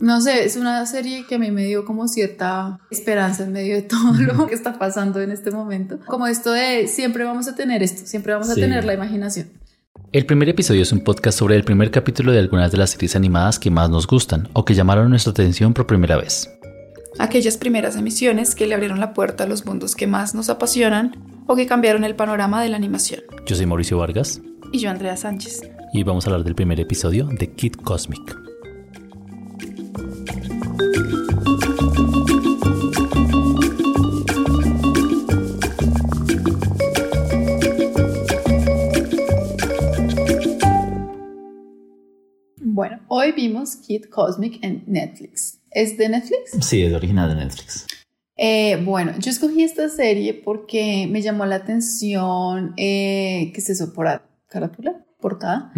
No 0.00 0.20
sé, 0.20 0.44
es 0.44 0.56
una 0.56 0.84
serie 0.86 1.24
que 1.24 1.36
a 1.36 1.38
mí 1.38 1.52
me 1.52 1.64
dio 1.64 1.84
como 1.84 2.08
cierta 2.08 2.80
esperanza 2.90 3.44
en 3.44 3.52
medio 3.52 3.76
de 3.76 3.82
todo 3.82 4.12
lo 4.12 4.46
que 4.48 4.54
está 4.54 4.76
pasando 4.76 5.20
en 5.20 5.30
este 5.30 5.52
momento. 5.52 6.00
Como 6.06 6.26
esto 6.26 6.50
de 6.50 6.88
siempre 6.88 7.22
vamos 7.22 7.46
a 7.46 7.54
tener 7.54 7.80
esto, 7.82 8.04
siempre 8.04 8.32
vamos 8.32 8.50
a 8.50 8.56
tener 8.56 8.84
la 8.84 8.94
imaginación. 8.94 9.50
El 10.10 10.26
primer 10.26 10.48
episodio 10.48 10.82
es 10.82 10.90
un 10.90 11.00
podcast 11.00 11.38
sobre 11.38 11.54
el 11.54 11.62
primer 11.62 11.92
capítulo 11.92 12.32
de 12.32 12.40
algunas 12.40 12.72
de 12.72 12.78
las 12.78 12.90
series 12.90 13.14
animadas 13.14 13.60
que 13.60 13.70
más 13.70 13.88
nos 13.88 14.08
gustan 14.08 14.48
o 14.52 14.64
que 14.64 14.74
llamaron 14.74 15.10
nuestra 15.10 15.30
atención 15.30 15.74
por 15.74 15.86
primera 15.86 16.16
vez. 16.16 16.50
Aquellas 17.20 17.56
primeras 17.56 17.94
emisiones 17.94 18.56
que 18.56 18.66
le 18.66 18.74
abrieron 18.74 18.98
la 18.98 19.14
puerta 19.14 19.44
a 19.44 19.46
los 19.46 19.64
mundos 19.64 19.94
que 19.94 20.08
más 20.08 20.34
nos 20.34 20.50
apasionan 20.50 21.44
o 21.46 21.54
que 21.54 21.68
cambiaron 21.68 22.02
el 22.02 22.16
panorama 22.16 22.60
de 22.60 22.68
la 22.68 22.76
animación. 22.76 23.20
Yo 23.46 23.54
soy 23.54 23.66
Mauricio 23.66 23.98
Vargas. 23.98 24.40
Y 24.72 24.78
yo 24.78 24.90
Andrea 24.90 25.16
Sánchez. 25.16 25.62
Y 25.92 26.02
vamos 26.02 26.26
a 26.26 26.30
hablar 26.30 26.44
del 26.44 26.56
primer 26.56 26.80
episodio 26.80 27.26
de 27.26 27.52
Kid 27.52 27.74
Cosmic. 27.84 28.53
Bueno, 42.66 43.00
hoy 43.08 43.32
vimos 43.32 43.76
Kid 43.76 44.06
Cosmic 44.06 44.58
en 44.62 44.82
Netflix. 44.86 45.60
¿Es 45.70 45.96
de 45.96 46.08
Netflix? 46.08 46.58
Sí, 46.60 46.82
es 46.82 46.92
original 46.92 47.28
de 47.28 47.36
Netflix. 47.36 47.86
Eh, 48.36 48.82
bueno, 48.84 49.12
yo 49.18 49.30
escogí 49.30 49.62
esta 49.62 49.88
serie 49.88 50.34
porque 50.34 51.06
me 51.08 51.22
llamó 51.22 51.46
la 51.46 51.56
atención, 51.56 52.74
eh, 52.76 53.52
¿qué 53.54 53.60
es 53.60 53.70
eso? 53.70 53.92
Por 53.92 54.06
carátula, 54.48 55.04
portada. 55.20 55.72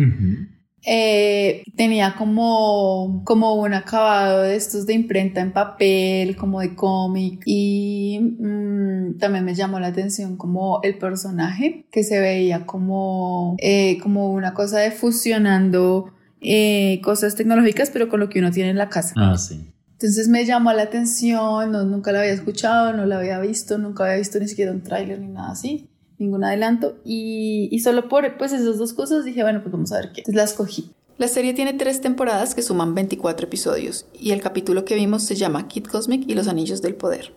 Eh, 0.88 1.64
tenía 1.74 2.14
como, 2.14 3.22
como 3.24 3.54
un 3.54 3.74
acabado 3.74 4.42
de 4.42 4.54
estos 4.54 4.86
de 4.86 4.94
imprenta 4.94 5.40
en 5.40 5.52
papel, 5.52 6.36
como 6.36 6.60
de 6.60 6.76
cómic 6.76 7.42
y 7.44 8.20
mm, 8.20 9.18
también 9.18 9.44
me 9.44 9.56
llamó 9.56 9.80
la 9.80 9.88
atención 9.88 10.36
como 10.36 10.78
el 10.84 10.96
personaje 10.96 11.86
que 11.90 12.04
se 12.04 12.20
veía 12.20 12.66
como, 12.66 13.56
eh, 13.58 13.98
como 14.00 14.32
una 14.32 14.54
cosa 14.54 14.78
de 14.78 14.92
fusionando 14.92 16.12
eh, 16.40 17.00
cosas 17.02 17.34
tecnológicas 17.34 17.90
pero 17.90 18.08
con 18.08 18.20
lo 18.20 18.28
que 18.28 18.38
uno 18.38 18.52
tiene 18.52 18.70
en 18.70 18.78
la 18.78 18.88
casa. 18.88 19.12
Ah, 19.16 19.36
sí. 19.36 19.66
Entonces 19.94 20.28
me 20.28 20.44
llamó 20.44 20.72
la 20.72 20.82
atención, 20.82 21.72
no, 21.72 21.82
nunca 21.84 22.12
la 22.12 22.20
había 22.20 22.32
escuchado, 22.32 22.92
no 22.92 23.06
la 23.06 23.18
había 23.18 23.40
visto, 23.40 23.76
nunca 23.76 24.04
había 24.04 24.18
visto 24.18 24.38
ni 24.38 24.46
siquiera 24.46 24.70
un 24.70 24.82
tráiler 24.82 25.18
ni 25.18 25.28
nada 25.28 25.50
así 25.50 25.90
ningún 26.18 26.44
adelanto 26.44 26.96
y, 27.04 27.78
solo 27.82 28.08
por 28.08 28.36
pues 28.38 28.52
esas 28.52 28.78
dos 28.78 28.92
cosas 28.92 29.24
dije, 29.24 29.42
bueno, 29.42 29.60
pues 29.62 29.72
vamos 29.72 29.92
a 29.92 29.96
ver 29.96 30.12
qué. 30.12 30.20
Entonces 30.20 30.34
la 30.34 30.44
escogí. 30.44 30.90
La 31.18 31.28
serie 31.28 31.54
tiene 31.54 31.72
tres 31.72 32.00
temporadas 32.00 32.54
que 32.54 32.62
suman 32.62 32.94
24 32.94 33.46
episodios 33.46 34.06
y 34.12 34.32
el 34.32 34.42
capítulo 34.42 34.84
que 34.84 34.94
vimos 34.94 35.22
se 35.22 35.34
llama 35.34 35.66
Kid 35.68 35.84
Cosmic 35.84 36.24
y 36.28 36.34
los 36.34 36.48
Anillos 36.48 36.82
del 36.82 36.94
Poder. 36.94 37.32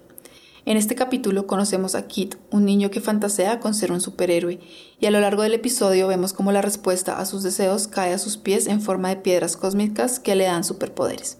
En 0.66 0.77
este 0.77 0.95
capítulo 0.95 1.47
conocemos 1.47 1.95
a 1.95 2.05
Kid, 2.05 2.33
un 2.52 2.66
niño 2.66 2.91
que 2.91 3.00
fantasea 3.00 3.59
con 3.59 3.73
ser 3.73 3.91
un 3.91 4.02
superhéroe, 4.02 4.59
y 5.00 5.05
a 5.05 5.11
lo 5.11 5.22
largo 5.22 5.44
del 5.44 5.53
episodio 5.53 6.07
vemos 6.07 6.33
cómo 6.33 6.52
la 6.52 6.61
respuesta 6.61 7.19
a 7.19 7.25
sus 7.25 7.44
deseos 7.44 7.88
cae 7.88 8.13
a 8.13 8.17
sus 8.17 8.38
pies 8.38 8.67
en 8.67 8.81
forma 8.81 9.09
de 9.09 9.16
piedras 9.16 9.55
cósmicas 9.55 10.19
que 10.19 10.35
le 10.35 10.44
dan 10.44 10.66
superpoderes. 10.66 11.38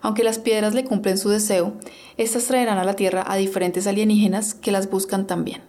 Aunque 0.00 0.24
las 0.24 0.38
piedras 0.38 0.74
le 0.74 0.84
cumplen 0.84 1.18
su 1.18 1.28
deseo, 1.28 1.74
estas 2.16 2.46
traerán 2.46 2.78
a 2.78 2.84
la 2.84 2.94
Tierra 2.94 3.24
a 3.26 3.36
diferentes 3.36 3.86
alienígenas 3.86 4.54
que 4.54 4.72
las 4.72 4.88
buscan 4.88 5.26
también. 5.26 5.67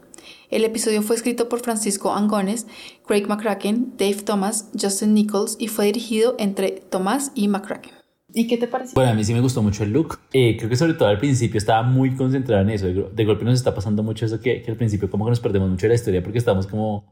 El 0.49 0.63
episodio 0.63 1.03
fue 1.03 1.15
escrito 1.15 1.47
por 1.47 1.59
Francisco 1.59 2.13
Angones, 2.13 2.65
Craig 3.05 3.27
McCracken, 3.27 3.93
Dave 3.97 4.23
Thomas, 4.23 4.69
Justin 4.79 5.13
Nichols 5.13 5.55
y 5.59 5.67
fue 5.67 5.85
dirigido 5.85 6.35
entre 6.39 6.71
Thomas 6.89 7.31
y 7.35 7.47
McCracken. 7.47 7.98
¿Y 8.33 8.47
qué 8.47 8.57
te 8.57 8.67
pareció? 8.67 8.93
Bueno, 8.95 9.11
a 9.11 9.13
mí 9.15 9.23
sí 9.23 9.33
me 9.33 9.41
gustó 9.41 9.63
mucho 9.63 9.83
el 9.83 9.91
look. 9.91 10.19
Eh, 10.33 10.55
creo 10.57 10.69
que 10.69 10.75
sobre 10.75 10.93
todo 10.93 11.07
al 11.07 11.17
principio 11.17 11.57
estaba 11.57 11.83
muy 11.83 12.15
concentrado 12.15 12.61
en 12.61 12.69
eso. 12.69 12.87
De, 12.87 13.25
golpe 13.25 13.43
nos 13.43 13.55
está 13.55 13.73
pasando 13.73 14.03
mucho 14.03 14.25
eso 14.25 14.39
que, 14.39 14.61
que, 14.61 14.71
al 14.71 14.77
principio 14.77 15.09
como 15.09 15.25
que 15.25 15.31
nos 15.31 15.39
perdemos 15.39 15.69
mucho 15.69 15.83
de 15.83 15.89
la 15.89 15.95
historia 15.95 16.21
porque 16.21 16.37
estamos 16.37 16.67
como 16.67 17.05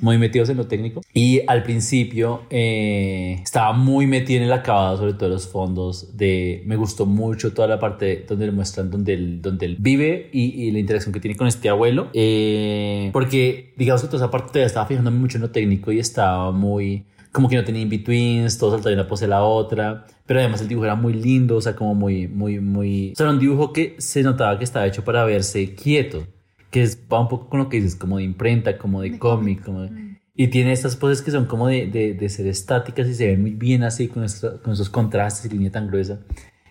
muy 0.00 0.18
metidos 0.18 0.48
en 0.48 0.56
lo 0.56 0.66
técnico. 0.66 1.00
Y 1.14 1.42
al 1.46 1.62
principio 1.62 2.42
eh, 2.50 3.38
estaba 3.42 3.72
muy 3.72 4.06
metido 4.06 4.40
en 4.40 4.46
el 4.46 4.52
acabado, 4.52 4.96
sobre 4.96 5.14
todo 5.14 5.28
los 5.28 5.48
fondos. 5.48 6.16
De, 6.16 6.62
me 6.66 6.76
gustó 6.76 7.06
mucho 7.06 7.52
toda 7.52 7.68
la 7.68 7.78
parte 7.78 8.24
donde 8.28 8.46
le 8.46 8.52
muestran 8.52 8.90
donde 8.90 9.14
él, 9.14 9.42
donde 9.42 9.66
él 9.66 9.76
vive 9.78 10.28
y, 10.32 10.64
y 10.64 10.70
la 10.72 10.80
interacción 10.80 11.12
que 11.12 11.20
tiene 11.20 11.36
con 11.36 11.46
este 11.46 11.68
abuelo. 11.68 12.10
Eh, 12.14 13.10
porque 13.12 13.74
digamos 13.76 14.02
que 14.02 14.08
toda 14.08 14.24
esa 14.24 14.30
parte 14.30 14.62
estaba 14.62 14.86
fijándome 14.86 15.18
mucho 15.18 15.38
en 15.38 15.42
lo 15.42 15.50
técnico 15.50 15.92
y 15.92 16.00
estaba 16.00 16.50
muy 16.50 17.04
como 17.32 17.48
que 17.48 17.56
no 17.56 17.64
tenía 17.64 17.82
in-betweens, 17.82 18.58
todo 18.58 18.72
saltaba 18.72 18.90
de 18.90 19.00
una 19.00 19.06
pose 19.06 19.26
a 19.26 19.28
la 19.28 19.44
otra, 19.44 20.06
pero 20.28 20.40
además 20.40 20.60
el 20.60 20.68
dibujo 20.68 20.84
era 20.84 20.94
muy 20.94 21.14
lindo, 21.14 21.56
o 21.56 21.60
sea, 21.62 21.74
como 21.74 21.94
muy, 21.94 22.28
muy, 22.28 22.60
muy... 22.60 23.12
O 23.12 23.14
sea, 23.16 23.24
era 23.24 23.32
un 23.32 23.38
dibujo 23.38 23.72
que 23.72 23.96
se 23.96 24.22
notaba 24.22 24.58
que 24.58 24.64
estaba 24.64 24.86
hecho 24.86 25.02
para 25.02 25.24
verse 25.24 25.74
quieto, 25.74 26.26
que 26.70 26.86
va 27.10 27.20
un 27.20 27.28
poco 27.28 27.48
con 27.48 27.60
lo 27.60 27.70
que 27.70 27.78
dices, 27.78 27.96
como 27.96 28.18
de 28.18 28.24
imprenta, 28.24 28.76
como 28.76 29.00
de, 29.00 29.18
cómic, 29.18 29.64
como 29.64 29.88
Y 30.34 30.48
tiene 30.48 30.72
estas 30.72 30.96
poses 30.96 31.22
que 31.22 31.30
son 31.30 31.46
como 31.46 31.68
de, 31.68 31.86
de, 31.86 32.28
ser 32.28 32.46
estáticas 32.46 33.08
y 33.08 33.14
se 33.14 33.28
ven 33.28 33.40
muy 33.40 33.52
bien 33.52 33.84
así, 33.84 34.08
con, 34.08 34.26
con 34.62 34.74
esos 34.74 34.90
contrastes 34.90 35.50
y 35.50 35.54
línea 35.54 35.72
tan 35.72 35.86
gruesa. 35.86 36.20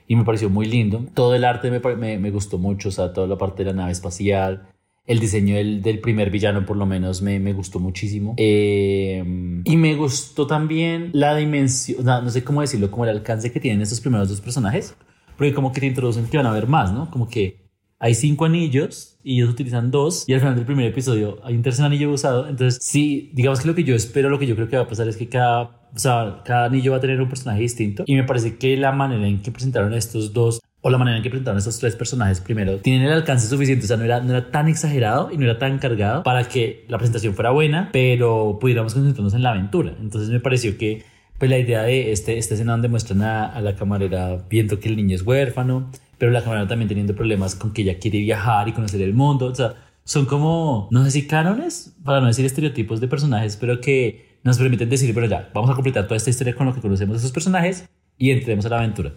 Y 0.06 0.16
me 0.16 0.24
pareció 0.24 0.51
muy 0.51 0.68
lindo. 0.68 1.03
Todo 1.16 1.34
el 1.34 1.44
arte 1.44 1.72
me, 1.72 1.79
me, 1.95 2.19
me 2.19 2.29
gustó 2.29 2.59
mucho, 2.59 2.89
o 2.89 2.91
sea, 2.91 3.12
toda 3.12 3.25
la 3.25 3.39
parte 3.39 3.63
de 3.63 3.72
la 3.72 3.75
nave 3.75 3.91
espacial, 3.91 4.68
el 5.07 5.19
diseño 5.19 5.56
del, 5.56 5.81
del, 5.81 6.00
primer 6.00 6.29
villano 6.29 6.66
por 6.66 6.75
lo 6.75 6.85
menos 6.85 7.22
me, 7.22 7.40
me 7.40 7.53
gustó 7.53 7.79
muchísimo. 7.79 8.35
Eh, 8.38 9.23
y 9.63 9.78
me 9.78 9.95
gustó 9.95 10.45
también 10.45 11.12
la 11.13 11.35
dimensión, 11.35 12.06
no, 12.06 12.29
sé 12.29 12.44
cómo 12.44 12.62
decirlo, 12.62 12.91
como 12.91 13.06
el 13.06 13.12
alcance 13.12 13.51
que 13.51 13.62
tienen 13.62 13.81
estos 13.81 14.01
primeros 14.01 14.28
dos 14.29 14.41
personajes. 14.41 14.95
Porque 15.38 15.53
como 15.53 15.72
que 15.72 15.79
te 15.79 15.88
introducen 15.88 16.25
que 16.25 16.38
van 16.38 16.45
a 16.45 16.50
haber 16.50 16.68
más, 16.68 16.91
¿no? 16.91 17.09
Como 17.09 17.29
que 17.29 17.68
hay 18.00 18.16
cinco 18.16 18.45
anillos 18.45 19.18
y 19.23 19.35
ellos 19.35 19.50
utilizan 19.50 19.91
dos 19.91 20.25
y 20.28 20.34
al 20.34 20.40
final 20.40 20.56
del 20.56 20.66
primer 20.66 20.85
episodio 20.85 21.39
hay 21.44 21.56
un 21.56 21.62
tercer 21.62 21.85
anillo 21.85 22.12
usado. 22.12 22.47
Entonces, 22.47 22.79
sí, 22.84 23.31
digamos 23.34 23.62
que 23.62 23.68
lo 23.68 23.75
que 23.75 23.84
yo 23.84 23.95
espero, 23.95 24.29
lo 24.29 24.39
que 24.39 24.47
yo 24.47 24.56
creo 24.56 24.68
que 24.68 24.75
va 24.75 24.84
a 24.84 24.88
pasar 24.88 25.07
es 25.07 25.16
que 25.16 25.29
cada, 25.29 25.89
o 25.94 26.00
sea, 26.00 26.41
cada 26.44 26.66
anillo 26.66 26.91
va 26.91 26.97
a 26.97 27.01
tener 27.01 27.22
un 27.22 27.29
personaje 27.29 27.62
distinto. 27.62 28.03
Y 28.07 28.16
me 28.16 28.24
parece 28.24 28.57
que 28.57 28.75
la 28.75 28.91
manera 28.91 29.25
en 29.28 29.41
que 29.41 29.51
presentaron 29.51 29.94
estos 29.94 30.34
dos 30.34 30.59
o 30.88 30.90
la 30.90 30.98
manera 30.98 31.18
en 31.18 31.24
que 31.24 31.30
presentaron 31.30 31.58
estos 31.58 31.80
tres 31.80 31.98
personajes 31.98 32.40
primero 32.40 32.78
tienen 32.78 33.03
el 33.03 33.12
alcance 33.12 33.48
suficiente, 33.48 33.84
o 33.84 33.88
sea, 33.90 33.98
no 33.98 34.06
era, 34.06 34.22
no 34.22 34.31
era 34.31 34.52
tan 34.52 34.70
exagerado 34.70 35.30
y 35.34 35.38
no 35.38 35.44
era 35.44 35.59
tan 35.59 35.80
cargado 35.80 36.24
para 36.24 36.48
que 36.48 36.86
la 36.88 36.98
presentación 36.98 37.34
fuera 37.34 37.52
buena, 37.52 37.90
pero 37.92 38.58
pudiéramos 38.62 38.94
concentrarnos 38.94 39.34
en 39.34 39.44
la 39.44 39.52
aventura. 39.52 39.94
Entonces 40.00 40.30
me 40.30 40.40
pareció 40.40 40.78
que 40.78 41.03
pues 41.38 41.52
la 41.52 41.59
idea 41.59 41.84
de 41.84 42.14
este, 42.14 42.38
esta 42.38 42.53
escena 42.53 42.72
donde 42.72 42.88
muestran 42.88 43.22
a, 43.22 43.59
la 43.59 43.75
camarera 43.75 44.46
viendo 44.50 44.80
que 44.80 44.88
el 44.88 44.96
niño 44.96 45.16
es 45.16 45.24
huérfano, 45.24 45.92
pero 46.18 46.31
la 46.31 46.42
camarera 46.42 46.70
también 46.70 46.88
teniendo 46.88 47.14
problemas 47.14 47.56
con 47.56 47.74
que 47.74 47.81
ella 47.81 48.00
quiere 48.00 48.19
viajar 48.19 48.69
y 48.69 48.72
conocer 48.72 49.02
el 49.02 49.14
mundo, 49.14 49.48
o 49.48 49.56
sea, 49.56 49.75
son 50.06 50.25
como, 50.25 50.88
no 50.90 51.04
sé 51.04 51.12
si 51.12 51.28
cánones, 51.28 51.98
para 52.06 52.22
no 52.22 52.28
decir 52.28 52.46
estereotipos 52.46 53.02
de 53.02 53.09
personajes, 53.09 53.58
pero 53.58 53.81
que 53.81 54.40
nos 54.44 54.58
permiten 54.58 54.90
decir, 54.90 55.14
pero 55.14 55.28
ya, 55.28 55.50
vamos 55.54 55.69
a 55.69 55.74
completar 55.74 56.06
toda 56.06 56.16
esta 56.16 56.30
historia 56.30 56.56
con 56.56 56.66
lo 56.66 56.74
que 56.74 56.80
conocemos 56.80 57.16
de 57.16 57.19
esos 57.19 57.34
personajes 57.34 57.90
y 58.17 58.31
entremos 58.31 58.66
a 58.66 58.69
la 58.69 58.79
aventura. 58.79 59.13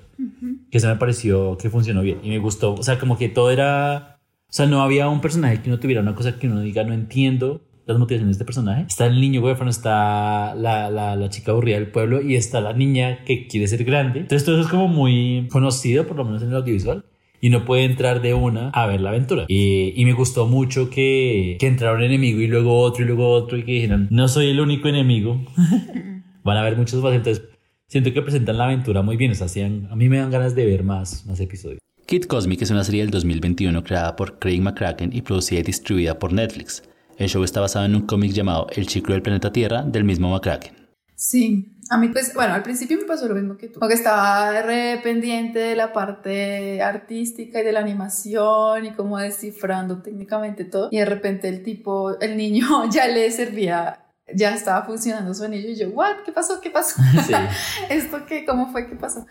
Que 0.71 0.79
eso 0.79 0.89
me 0.89 0.97
pareció 0.97 1.57
que 1.57 1.71
funcionó 1.71 2.03
bien 2.03 2.19
y 2.23 2.29
me 2.29 2.39
gustó. 2.39 2.75
O 2.75 2.83
sea, 2.83 2.99
como 2.99 3.19
que 3.19 3.29
todo 3.29 3.51
era. 3.51 4.21
O 4.49 4.53
sea, 4.53 4.67
no 4.67 4.83
había 4.83 5.09
un 5.09 5.21
personaje 5.21 5.63
que 5.63 5.71
no 5.71 5.79
tuviera 5.79 6.01
una 6.01 6.15
cosa 6.15 6.39
que 6.39 6.49
uno 6.49 6.61
diga, 6.61 6.85
no 6.85 6.93
entiendo 6.93 7.63
las 7.87 7.99
motivaciones 7.99 8.37
de 8.37 8.43
este 8.43 8.45
personaje. 8.45 8.85
Está 8.89 9.07
el 9.07 9.21
niño 9.21 9.41
huérfano, 9.41 9.71
está 9.71 10.55
la, 10.55 10.91
la, 10.91 11.17
la, 11.17 11.29
chica 11.29 11.53
aburrida 11.53 11.77
del 11.77 11.91
pueblo 11.91 12.21
y 12.21 12.37
está 12.37 12.61
la 12.61 12.73
niña 12.73 13.25
que 13.25 13.47
quiere 13.47 13.67
ser 13.69 13.85
grande. 13.85 14.21
Entonces 14.21 14.45
todo 14.45 14.57
eso 14.57 14.65
es 14.65 14.71
como 14.71 14.89
muy 14.89 15.49
conocido, 15.51 16.07
por 16.07 16.17
lo 16.17 16.25
menos 16.25 16.43
en 16.43 16.49
el 16.49 16.57
audiovisual. 16.57 17.05
Y 17.43 17.49
no 17.49 17.65
puede 17.65 17.85
entrar 17.85 18.21
de 18.21 18.35
una 18.35 18.69
a 18.71 18.87
ver 18.87 19.01
la 19.01 19.11
aventura. 19.11 19.47
Y, 19.49 19.95
y 19.97 20.05
me 20.05 20.13
gustó 20.13 20.47
mucho 20.47 20.91
que, 20.91 21.57
que 21.59 21.67
entrara 21.69 21.97
un 21.97 22.03
enemigo 22.03 22.39
y 22.41 22.47
luego 22.47 22.79
otro 22.79 23.03
y 23.03 23.07
luego 23.07 23.31
otro 23.31 23.57
y 23.57 23.65
que 23.65 23.73
dijeran, 23.73 24.09
no 24.11 24.29
soy 24.29 24.51
el 24.51 24.61
único 24.61 24.89
enemigo. 24.89 25.41
Van 26.45 26.57
a 26.59 26.61
haber 26.61 26.77
muchos 26.77 27.03
más. 27.03 27.15
Entonces 27.15 27.49
siento 27.91 28.13
que 28.13 28.23
presentan 28.23 28.57
la 28.57 28.65
aventura 28.65 29.03
muy 29.03 29.17
bien. 29.17 29.33
O 29.33 29.35
sea, 29.35 29.67
a 29.67 29.97
mí 29.97 30.09
me 30.09 30.19
dan 30.19 30.31
ganas 30.31 30.55
de 30.55 30.65
ver 30.65 30.85
más, 30.85 31.27
más 31.27 31.41
episodios. 31.41 31.81
Kid 32.07 32.25
Cosmic 32.25 32.63
es 32.63 32.71
una 32.71 32.85
serie 32.85 33.03
del 33.03 33.11
2021 33.11 33.85
creada 33.85 34.17
por 34.17 34.39
Craig 34.39 34.61
McCracken 34.61 35.11
y 35.13 35.23
producida 35.23 35.61
y 35.61 35.63
distribuida 35.65 36.19
por 36.19 36.33
Netflix. 36.33 36.83
El 37.19 37.29
show 37.29 37.45
está 37.45 37.61
basado 37.61 37.85
en 37.85 37.95
un 37.95 38.07
cómic 38.07 38.33
llamado 38.33 38.67
El 38.75 38.89
ciclo 38.89 39.15
del 39.15 39.23
planeta 39.23 39.53
Tierra 39.53 39.83
del 39.83 40.05
mismo 40.05 40.31
McCracken. 40.31 40.73
Sí, 41.15 41.77
a 41.91 41.99
mí 41.99 42.09
pues, 42.09 42.33
bueno, 42.35 42.55
al 42.55 42.63
principio 42.63 42.97
me 42.97 43.05
pasó 43.05 43.29
lo 43.29 43.35
mismo 43.35 43.59
que 43.59 43.69
tú, 43.69 43.79
porque 43.79 43.95
estaba 43.95 44.63
re 44.63 44.99
pendiente 45.03 45.59
de 45.59 45.77
la 45.77 45.93
parte 45.93 46.81
artística 46.81 47.61
y 47.61 47.65
de 47.65 47.73
la 47.73 47.81
animación 47.81 48.87
y 48.87 48.93
como 48.93 49.19
descifrando 49.19 50.01
técnicamente 50.01 50.65
todo 50.65 50.89
y 50.91 50.97
de 50.97 51.05
repente 51.05 51.49
el 51.49 51.63
tipo, 51.63 52.19
el 52.21 52.39
niño 52.39 52.67
ya 52.91 53.07
le 53.07 53.31
servía 53.31 54.10
ya 54.35 54.55
estaba 54.55 54.85
funcionando 54.85 55.35
su 55.35 55.45
anillo 55.45 55.69
y 55.71 55.77
yo, 55.77 55.89
¿what? 55.91 56.19
¿Qué 56.25 56.33
pasó? 56.33 56.61
¿Qué 56.61 56.71
pasó? 56.71 57.01
¿Esto 57.89 58.27
qué? 58.27 58.45
¿Cómo 58.45 58.71
fue? 58.73 58.89
¿Qué 58.89 58.97
pasó? 58.97 59.27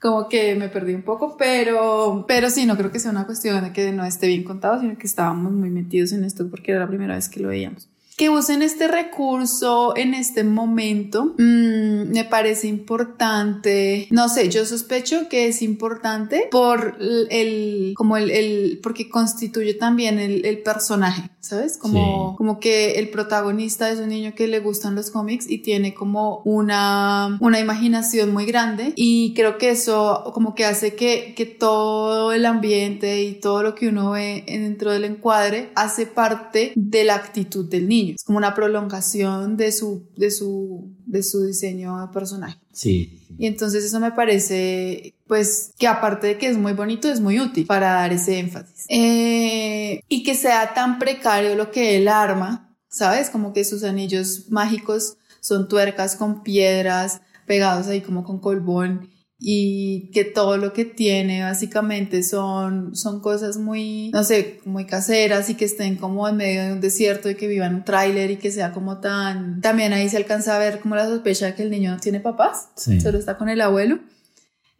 Como 0.00 0.28
que 0.28 0.54
me 0.54 0.68
perdí 0.68 0.92
un 0.94 1.02
poco, 1.02 1.36
pero, 1.38 2.26
pero 2.28 2.50
sí, 2.50 2.66
no 2.66 2.76
creo 2.76 2.92
que 2.92 3.00
sea 3.00 3.10
una 3.10 3.24
cuestión 3.24 3.64
de 3.64 3.72
que 3.72 3.90
no 3.90 4.04
esté 4.04 4.26
bien 4.26 4.44
contado, 4.44 4.78
sino 4.78 4.98
que 4.98 5.06
estábamos 5.06 5.50
muy 5.52 5.70
metidos 5.70 6.12
en 6.12 6.24
esto 6.24 6.50
porque 6.50 6.72
era 6.72 6.80
la 6.80 6.88
primera 6.88 7.14
vez 7.14 7.30
que 7.30 7.40
lo 7.40 7.48
veíamos. 7.48 7.88
que 8.16 8.28
usen 8.28 8.60
este 8.60 8.86
recurso 8.86 9.96
en 9.96 10.12
este 10.12 10.44
momento 10.44 11.34
mm, 11.38 12.10
me 12.12 12.24
parece 12.28 12.68
importante. 12.68 14.06
No 14.10 14.28
sé, 14.28 14.50
yo 14.50 14.66
sospecho 14.66 15.28
que 15.30 15.48
es 15.48 15.62
importante 15.62 16.48
por 16.50 16.98
el, 17.00 17.94
como 17.96 18.18
el, 18.18 18.30
el 18.30 18.80
porque 18.82 19.08
constituye 19.08 19.72
también 19.72 20.18
el, 20.18 20.44
el 20.44 20.58
personaje, 20.62 21.30
¿sabes? 21.44 21.78
Como, 21.78 22.36
como 22.36 22.58
que 22.58 22.92
el 22.92 23.10
protagonista 23.10 23.90
es 23.90 23.98
un 23.98 24.08
niño 24.08 24.34
que 24.34 24.48
le 24.48 24.60
gustan 24.60 24.94
los 24.94 25.10
cómics 25.10 25.48
y 25.48 25.58
tiene 25.58 25.94
como 25.94 26.42
una, 26.44 27.38
una 27.40 27.60
imaginación 27.60 28.32
muy 28.32 28.46
grande 28.46 28.92
y 28.96 29.34
creo 29.34 29.58
que 29.58 29.70
eso 29.70 30.30
como 30.32 30.54
que 30.54 30.64
hace 30.64 30.94
que, 30.94 31.34
que 31.36 31.46
todo 31.46 32.32
el 32.32 32.46
ambiente 32.46 33.22
y 33.22 33.34
todo 33.34 33.62
lo 33.62 33.74
que 33.74 33.88
uno 33.88 34.12
ve 34.12 34.44
dentro 34.46 34.92
del 34.92 35.04
encuadre 35.04 35.70
hace 35.74 36.06
parte 36.06 36.72
de 36.74 37.04
la 37.04 37.16
actitud 37.16 37.68
del 37.68 37.88
niño. 37.88 38.14
Es 38.14 38.24
como 38.24 38.38
una 38.38 38.54
prolongación 38.54 39.56
de 39.56 39.72
su, 39.72 40.08
de 40.16 40.30
su, 40.30 40.94
de 41.04 41.22
su 41.22 41.44
diseño 41.44 42.00
de 42.00 42.08
personaje. 42.12 42.63
Sí. 42.74 43.26
Y 43.38 43.46
entonces 43.46 43.84
eso 43.84 43.98
me 44.00 44.12
parece, 44.12 45.14
pues, 45.26 45.72
que 45.78 45.86
aparte 45.86 46.26
de 46.26 46.38
que 46.38 46.48
es 46.48 46.58
muy 46.58 46.72
bonito, 46.72 47.08
es 47.08 47.20
muy 47.20 47.40
útil 47.40 47.66
para 47.66 47.94
dar 47.94 48.12
ese 48.12 48.38
énfasis. 48.38 48.86
Eh, 48.88 50.02
y 50.08 50.22
que 50.22 50.34
sea 50.34 50.74
tan 50.74 50.98
precario 50.98 51.54
lo 51.54 51.70
que 51.70 51.96
él 51.96 52.08
arma, 52.08 52.76
¿sabes? 52.88 53.30
Como 53.30 53.52
que 53.52 53.64
sus 53.64 53.82
anillos 53.84 54.50
mágicos 54.50 55.16
son 55.40 55.68
tuercas 55.68 56.16
con 56.16 56.42
piedras 56.42 57.20
pegados 57.46 57.86
ahí 57.88 58.00
como 58.00 58.24
con 58.24 58.40
colbón 58.40 59.10
y 59.38 60.10
que 60.12 60.24
todo 60.24 60.56
lo 60.56 60.72
que 60.72 60.84
tiene 60.84 61.42
básicamente 61.42 62.22
son, 62.22 62.94
son 62.94 63.20
cosas 63.20 63.58
muy, 63.58 64.10
no 64.10 64.24
sé, 64.24 64.60
muy 64.64 64.86
caseras 64.86 65.50
y 65.50 65.54
que 65.54 65.64
estén 65.64 65.96
como 65.96 66.28
en 66.28 66.36
medio 66.36 66.62
de 66.62 66.72
un 66.72 66.80
desierto 66.80 67.28
y 67.28 67.34
que 67.34 67.48
vivan 67.48 67.74
un 67.74 67.84
tráiler 67.84 68.30
y 68.30 68.36
que 68.36 68.52
sea 68.52 68.72
como 68.72 69.00
tan... 69.00 69.60
También 69.60 69.92
ahí 69.92 70.08
se 70.08 70.16
alcanza 70.16 70.56
a 70.56 70.58
ver 70.58 70.80
como 70.80 70.94
la 70.94 71.06
sospecha 71.06 71.46
de 71.46 71.54
que 71.54 71.62
el 71.62 71.70
niño 71.70 71.90
no 71.90 72.00
tiene 72.00 72.20
papás, 72.20 72.68
solo 72.76 73.18
está 73.18 73.36
con 73.36 73.48
el 73.48 73.60
abuelo. 73.60 73.98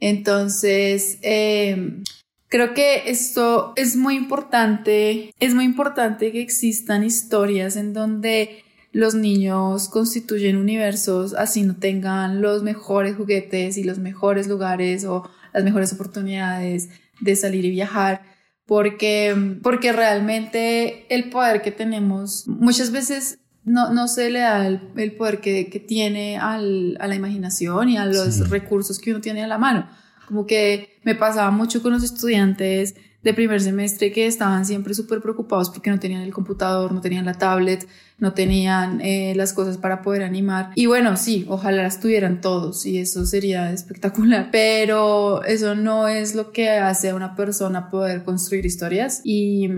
Entonces, 0.01 1.19
em, 1.23 2.05
creo 2.49 2.75
que 2.75 3.11
esto 3.11 3.73
es 3.77 3.97
muy 3.97 4.17
importante, 4.17 5.33
es 5.41 5.55
muy 5.55 5.65
importante 5.65 6.31
que 6.33 6.41
existan 6.41 7.05
historias 7.05 7.77
en 7.77 7.93
donde 7.93 8.63
los 8.94 9.14
niños 9.17 9.88
constituyen 9.88 10.56
universos 10.56 11.35
así 11.35 11.64
no 11.64 11.76
tengan 11.76 12.41
los 12.41 12.62
mejores 12.62 13.17
juguetes 13.17 13.76
y 13.76 13.82
los 13.82 13.99
mejores 13.99 14.46
lugares 14.46 15.05
o 15.05 15.29
las 15.52 15.64
mejores 15.64 15.93
oportunidades 15.93 16.88
de 17.20 17.37
salir 17.37 17.64
y 17.64 17.70
viajar 17.70 18.23
porque, 18.67 19.58
porque 19.62 19.93
realmente 19.93 21.12
el 21.14 21.29
poder 21.29 21.61
que 21.61 21.73
tenemos 21.73 22.46
muchas 22.46 22.93
veces 22.93 23.41
no, 23.64 23.93
no 23.93 24.06
se 24.06 24.31
le 24.31 24.41
da 24.41 24.67
el, 24.67 25.12
poder 25.17 25.40
que, 25.40 25.69
que 25.69 25.81
tiene 25.81 26.38
al, 26.38 26.97
a 27.00 27.08
la 27.08 27.17
imaginación 27.17 27.88
y 27.88 27.97
a 27.97 28.06
los 28.06 28.49
recursos 28.49 28.99
que 29.00 29.11
uno 29.11 29.20
tiene 29.20 29.43
a 29.43 29.49
la 29.49 29.58
mano. 29.58 29.88
Como 30.29 30.47
que 30.47 31.00
me 31.02 31.14
pasaba 31.14 31.50
mucho 31.50 31.82
con 31.82 31.93
los 31.93 32.05
estudiantes 32.05 32.94
de 33.25 33.35
primer 33.35 33.61
semestre 33.61 34.12
que 34.12 34.26
estaban 34.26 34.67
siempre 34.67 34.94
súper 34.94 35.21
preocupados 35.21 35.71
porque 35.71 35.91
no 35.91 35.99
tenían 35.99 36.23
el 36.23 36.32
computador, 36.32 36.93
no 36.93 37.00
tenían 37.00 37.25
la 37.25 37.35
tablet, 37.35 37.88
no 38.19 38.35
tenían 38.35 39.00
eh, 39.00 39.32
las 39.35 39.55
cosas 39.55 39.79
para 39.79 40.03
poder 40.03 40.23
animar. 40.23 40.71
Y 40.75 40.87
bueno, 40.87 41.17
sí, 41.17 41.47
ojalá 41.49 41.82
las 41.82 42.00
tuvieran 42.00 42.41
todos 42.41 42.85
y 42.85 42.99
eso 42.99 43.25
sería 43.25 43.73
espectacular, 43.73 44.50
pero 44.53 45.43
eso 45.44 45.75
no 45.75 46.06
es 46.06 46.35
lo 46.35 46.53
que 46.53 46.69
hace 46.69 47.11
a 47.11 47.15
una 47.15 47.35
persona 47.35 47.91
poder 47.91 48.23
construir 48.23 48.67
historias 48.67 49.23
y 49.25 49.69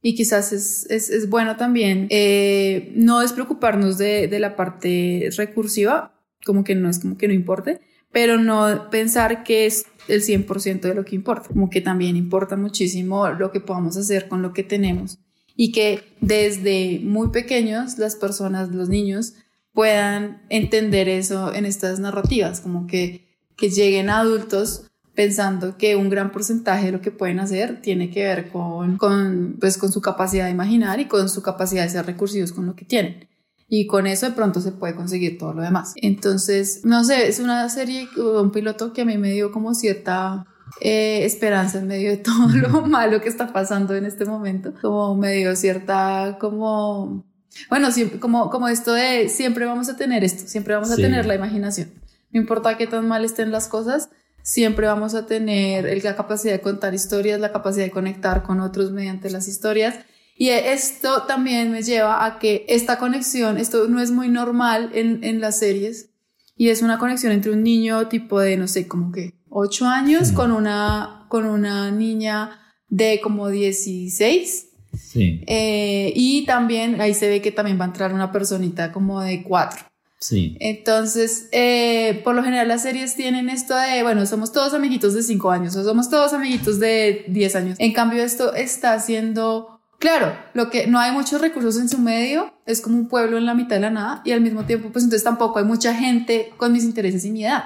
y 0.00 0.14
quizás 0.14 0.52
es, 0.52 0.86
es, 0.90 1.10
es 1.10 1.28
bueno 1.28 1.56
también 1.56 2.06
eh, 2.10 2.92
no 2.94 3.18
despreocuparnos 3.18 3.98
de, 3.98 4.28
de 4.28 4.38
la 4.38 4.54
parte 4.54 5.28
recursiva, 5.36 6.14
como 6.44 6.62
que 6.62 6.76
no 6.76 6.88
es 6.88 7.00
como 7.00 7.18
que 7.18 7.26
no 7.26 7.34
importe, 7.34 7.80
pero 8.12 8.38
no 8.38 8.90
pensar 8.90 9.42
que 9.42 9.66
es 9.66 9.86
el 10.08 10.22
100% 10.22 10.80
de 10.80 10.94
lo 10.94 11.04
que 11.04 11.14
importa, 11.14 11.48
como 11.48 11.70
que 11.70 11.80
también 11.80 12.16
importa 12.16 12.56
muchísimo 12.56 13.28
lo 13.30 13.52
que 13.52 13.60
podamos 13.60 13.96
hacer 13.96 14.28
con 14.28 14.42
lo 14.42 14.52
que 14.52 14.62
tenemos 14.62 15.18
y 15.56 15.72
que 15.72 16.04
desde 16.20 17.00
muy 17.02 17.28
pequeños 17.28 17.98
las 17.98 18.16
personas, 18.16 18.70
los 18.70 18.88
niños, 18.88 19.34
puedan 19.72 20.42
entender 20.48 21.08
eso 21.08 21.54
en 21.54 21.66
estas 21.66 22.00
narrativas, 22.00 22.60
como 22.60 22.86
que, 22.86 23.26
que 23.56 23.70
lleguen 23.70 24.10
adultos 24.10 24.84
pensando 25.14 25.76
que 25.76 25.96
un 25.96 26.10
gran 26.10 26.30
porcentaje 26.30 26.86
de 26.86 26.92
lo 26.92 27.00
que 27.00 27.10
pueden 27.10 27.40
hacer 27.40 27.82
tiene 27.82 28.10
que 28.10 28.22
ver 28.22 28.50
con, 28.50 28.96
con, 28.96 29.56
pues, 29.58 29.76
con 29.76 29.90
su 29.90 30.00
capacidad 30.00 30.44
de 30.44 30.52
imaginar 30.52 31.00
y 31.00 31.06
con 31.06 31.28
su 31.28 31.42
capacidad 31.42 31.82
de 31.82 31.90
ser 31.90 32.06
recursivos 32.06 32.52
con 32.52 32.66
lo 32.66 32.76
que 32.76 32.84
tienen 32.84 33.28
y 33.68 33.86
con 33.86 34.06
eso 34.06 34.26
de 34.26 34.32
pronto 34.32 34.60
se 34.60 34.72
puede 34.72 34.94
conseguir 34.94 35.36
todo 35.38 35.52
lo 35.52 35.62
demás. 35.62 35.92
Entonces, 35.96 36.80
no 36.84 37.04
sé, 37.04 37.28
es 37.28 37.38
una 37.38 37.68
serie, 37.68 38.08
un 38.16 38.50
piloto 38.50 38.94
que 38.94 39.02
a 39.02 39.04
mí 39.04 39.18
me 39.18 39.32
dio 39.32 39.52
como 39.52 39.74
cierta 39.74 40.46
eh, 40.80 41.24
esperanza 41.24 41.78
en 41.78 41.86
medio 41.86 42.10
de 42.10 42.16
todo 42.16 42.48
lo 42.48 42.82
malo 42.86 43.20
que 43.20 43.28
está 43.28 43.52
pasando 43.52 43.94
en 43.94 44.06
este 44.06 44.24
momento, 44.24 44.72
como 44.80 45.14
me 45.14 45.34
dio 45.34 45.54
cierta 45.54 46.38
como... 46.40 47.26
Bueno, 47.68 47.90
siempre, 47.90 48.20
como, 48.20 48.50
como 48.50 48.68
esto 48.68 48.92
de 48.92 49.28
siempre 49.28 49.66
vamos 49.66 49.88
a 49.88 49.96
tener 49.96 50.22
esto, 50.22 50.46
siempre 50.46 50.74
vamos 50.74 50.90
a 50.92 50.96
tener 50.96 51.26
la 51.26 51.34
imaginación. 51.34 51.90
No 52.30 52.40
importa 52.40 52.76
qué 52.76 52.86
tan 52.86 53.08
mal 53.08 53.24
estén 53.24 53.50
las 53.50 53.68
cosas, 53.68 54.10
siempre 54.42 54.86
vamos 54.86 55.14
a 55.14 55.26
tener 55.26 56.04
la 56.04 56.14
capacidad 56.14 56.52
de 56.52 56.60
contar 56.60 56.94
historias, 56.94 57.40
la 57.40 57.52
capacidad 57.52 57.84
de 57.84 57.90
conectar 57.90 58.44
con 58.44 58.60
otros 58.60 58.92
mediante 58.92 59.28
las 59.30 59.48
historias 59.48 59.96
y 60.38 60.50
esto 60.50 61.24
también 61.24 61.72
me 61.72 61.82
lleva 61.82 62.24
a 62.24 62.38
que 62.38 62.64
esta 62.68 62.98
conexión, 62.98 63.58
esto 63.58 63.88
no 63.88 64.00
es 64.00 64.12
muy 64.12 64.28
normal 64.28 64.90
en, 64.94 65.24
en 65.24 65.40
las 65.40 65.58
series, 65.58 66.10
y 66.56 66.70
es 66.70 66.80
una 66.80 66.98
conexión 66.98 67.32
entre 67.32 67.52
un 67.52 67.62
niño 67.62 68.08
tipo 68.08 68.40
de, 68.40 68.56
no 68.56 68.68
sé, 68.68 68.88
como 68.88 69.12
que 69.12 69.34
8 69.50 69.86
años 69.86 70.32
con, 70.32 70.52
una, 70.52 71.26
con 71.28 71.44
una 71.44 71.90
niña 71.90 72.60
de 72.88 73.20
como 73.22 73.48
16. 73.48 74.66
Sí. 74.96 75.42
Eh, 75.46 76.12
y 76.14 76.44
también 76.46 77.00
ahí 77.00 77.14
se 77.14 77.28
ve 77.28 77.40
que 77.40 77.52
también 77.52 77.78
va 77.78 77.84
a 77.84 77.88
entrar 77.88 78.12
una 78.12 78.32
personita 78.32 78.92
como 78.92 79.20
de 79.20 79.42
4. 79.42 79.86
Sí. 80.20 80.56
Entonces, 80.58 81.48
eh, 81.52 82.20
por 82.24 82.34
lo 82.34 82.42
general 82.42 82.66
las 82.66 82.82
series 82.82 83.14
tienen 83.14 83.48
esto 83.48 83.76
de, 83.76 84.02
bueno, 84.02 84.26
somos 84.26 84.50
todos 84.50 84.74
amiguitos 84.74 85.14
de 85.14 85.22
5 85.22 85.50
años 85.50 85.76
o 85.76 85.84
somos 85.84 86.10
todos 86.10 86.32
amiguitos 86.32 86.80
de 86.80 87.24
10 87.28 87.56
años. 87.56 87.76
En 87.78 87.92
cambio, 87.92 88.24
esto 88.24 88.52
está 88.52 88.94
haciendo 88.94 89.77
Claro, 89.98 90.36
lo 90.54 90.70
que 90.70 90.86
no 90.86 91.00
hay 91.00 91.12
muchos 91.12 91.40
recursos 91.40 91.76
en 91.76 91.88
su 91.88 91.98
medio, 91.98 92.54
es 92.66 92.80
como 92.80 92.96
un 92.96 93.08
pueblo 93.08 93.36
en 93.36 93.46
la 93.46 93.54
mitad 93.54 93.76
de 93.76 93.80
la 93.80 93.90
nada 93.90 94.22
y 94.24 94.30
al 94.30 94.40
mismo 94.40 94.64
tiempo, 94.64 94.90
pues 94.92 95.04
entonces 95.04 95.24
tampoco 95.24 95.58
hay 95.58 95.64
mucha 95.64 95.94
gente 95.94 96.52
con 96.56 96.72
mis 96.72 96.84
intereses 96.84 97.24
y 97.24 97.30
mi 97.30 97.44
edad. 97.44 97.64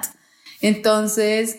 Entonces, 0.63 1.59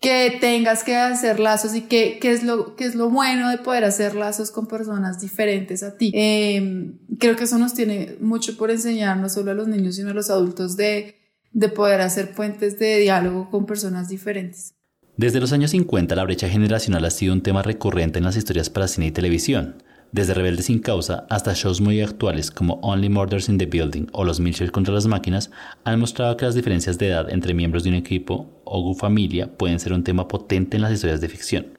que 0.00 0.36
tengas 0.40 0.82
que 0.82 0.96
hacer 0.96 1.38
lazos 1.38 1.74
y 1.74 1.82
que, 1.82 2.18
es, 2.22 2.42
lo, 2.42 2.74
que 2.74 2.84
es 2.84 2.94
lo 2.94 3.08
bueno 3.08 3.48
de 3.48 3.58
poder 3.58 3.84
hacer 3.84 4.14
lazos 4.14 4.50
con 4.50 4.66
personas 4.66 5.20
diferentes 5.20 5.82
a 5.82 5.96
ti. 5.96 6.10
Em, 6.12 6.98
creo 7.18 7.36
que 7.36 7.44
eso 7.44 7.58
nos 7.58 7.72
tiene 7.72 8.16
mucho 8.20 8.56
por 8.56 8.70
enseñar, 8.70 9.16
no 9.16 9.28
solo 9.28 9.52
a 9.52 9.54
los 9.54 9.68
niños, 9.68 9.96
sino 9.96 10.10
a 10.10 10.14
los 10.14 10.28
adultos, 10.28 10.76
de, 10.76 11.16
de 11.52 11.68
poder 11.68 12.00
hacer 12.00 12.34
puentes 12.34 12.78
de 12.78 12.98
diálogo 12.98 13.48
con 13.50 13.64
personas 13.64 14.08
diferentes. 14.08 14.74
Desde 15.16 15.38
los 15.38 15.52
años 15.52 15.70
50 15.70 16.16
la 16.16 16.24
brecha 16.24 16.48
generacional 16.48 17.04
ha 17.04 17.10
sido 17.10 17.34
un 17.34 17.40
tema 17.40 17.62
recurrente 17.62 18.18
en 18.18 18.24
las 18.24 18.36
historias 18.36 18.68
para 18.68 18.88
cine 18.88 19.06
y 19.06 19.10
televisión. 19.12 19.76
Desde 20.10 20.34
Rebeldes 20.34 20.66
sin 20.66 20.80
Causa 20.80 21.24
hasta 21.30 21.54
shows 21.54 21.80
muy 21.80 22.00
actuales 22.00 22.50
como 22.50 22.80
Only 22.82 23.08
Murders 23.08 23.48
in 23.48 23.56
the 23.56 23.66
Building 23.66 24.08
o 24.10 24.24
Los 24.24 24.40
Mitchell 24.40 24.72
contra 24.72 24.92
las 24.92 25.06
máquinas 25.06 25.52
han 25.84 26.00
mostrado 26.00 26.36
que 26.36 26.46
las 26.46 26.56
diferencias 26.56 26.98
de 26.98 27.10
edad 27.10 27.30
entre 27.30 27.54
miembros 27.54 27.84
de 27.84 27.90
un 27.90 27.94
equipo 27.94 28.50
o 28.64 28.92
familia 28.96 29.56
pueden 29.56 29.78
ser 29.78 29.92
un 29.92 30.02
tema 30.02 30.26
potente 30.26 30.78
en 30.78 30.82
las 30.82 30.92
historias 30.92 31.20
de 31.20 31.28
ficción. 31.28 31.78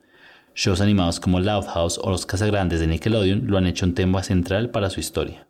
Shows 0.56 0.80
animados 0.80 1.20
como 1.20 1.42
Loud 1.42 1.66
House 1.66 2.00
o 2.02 2.12
Los 2.12 2.26
Casagrandes 2.26 2.80
de 2.80 2.88
Nickelodeon 2.88 3.48
lo 3.48 3.58
han 3.58 3.68
hecho 3.68 3.86
un 3.86 3.96
tema 3.96 4.24
central 4.24 4.70
para 4.70 4.90
su 4.90 5.02
historia. 5.02 5.45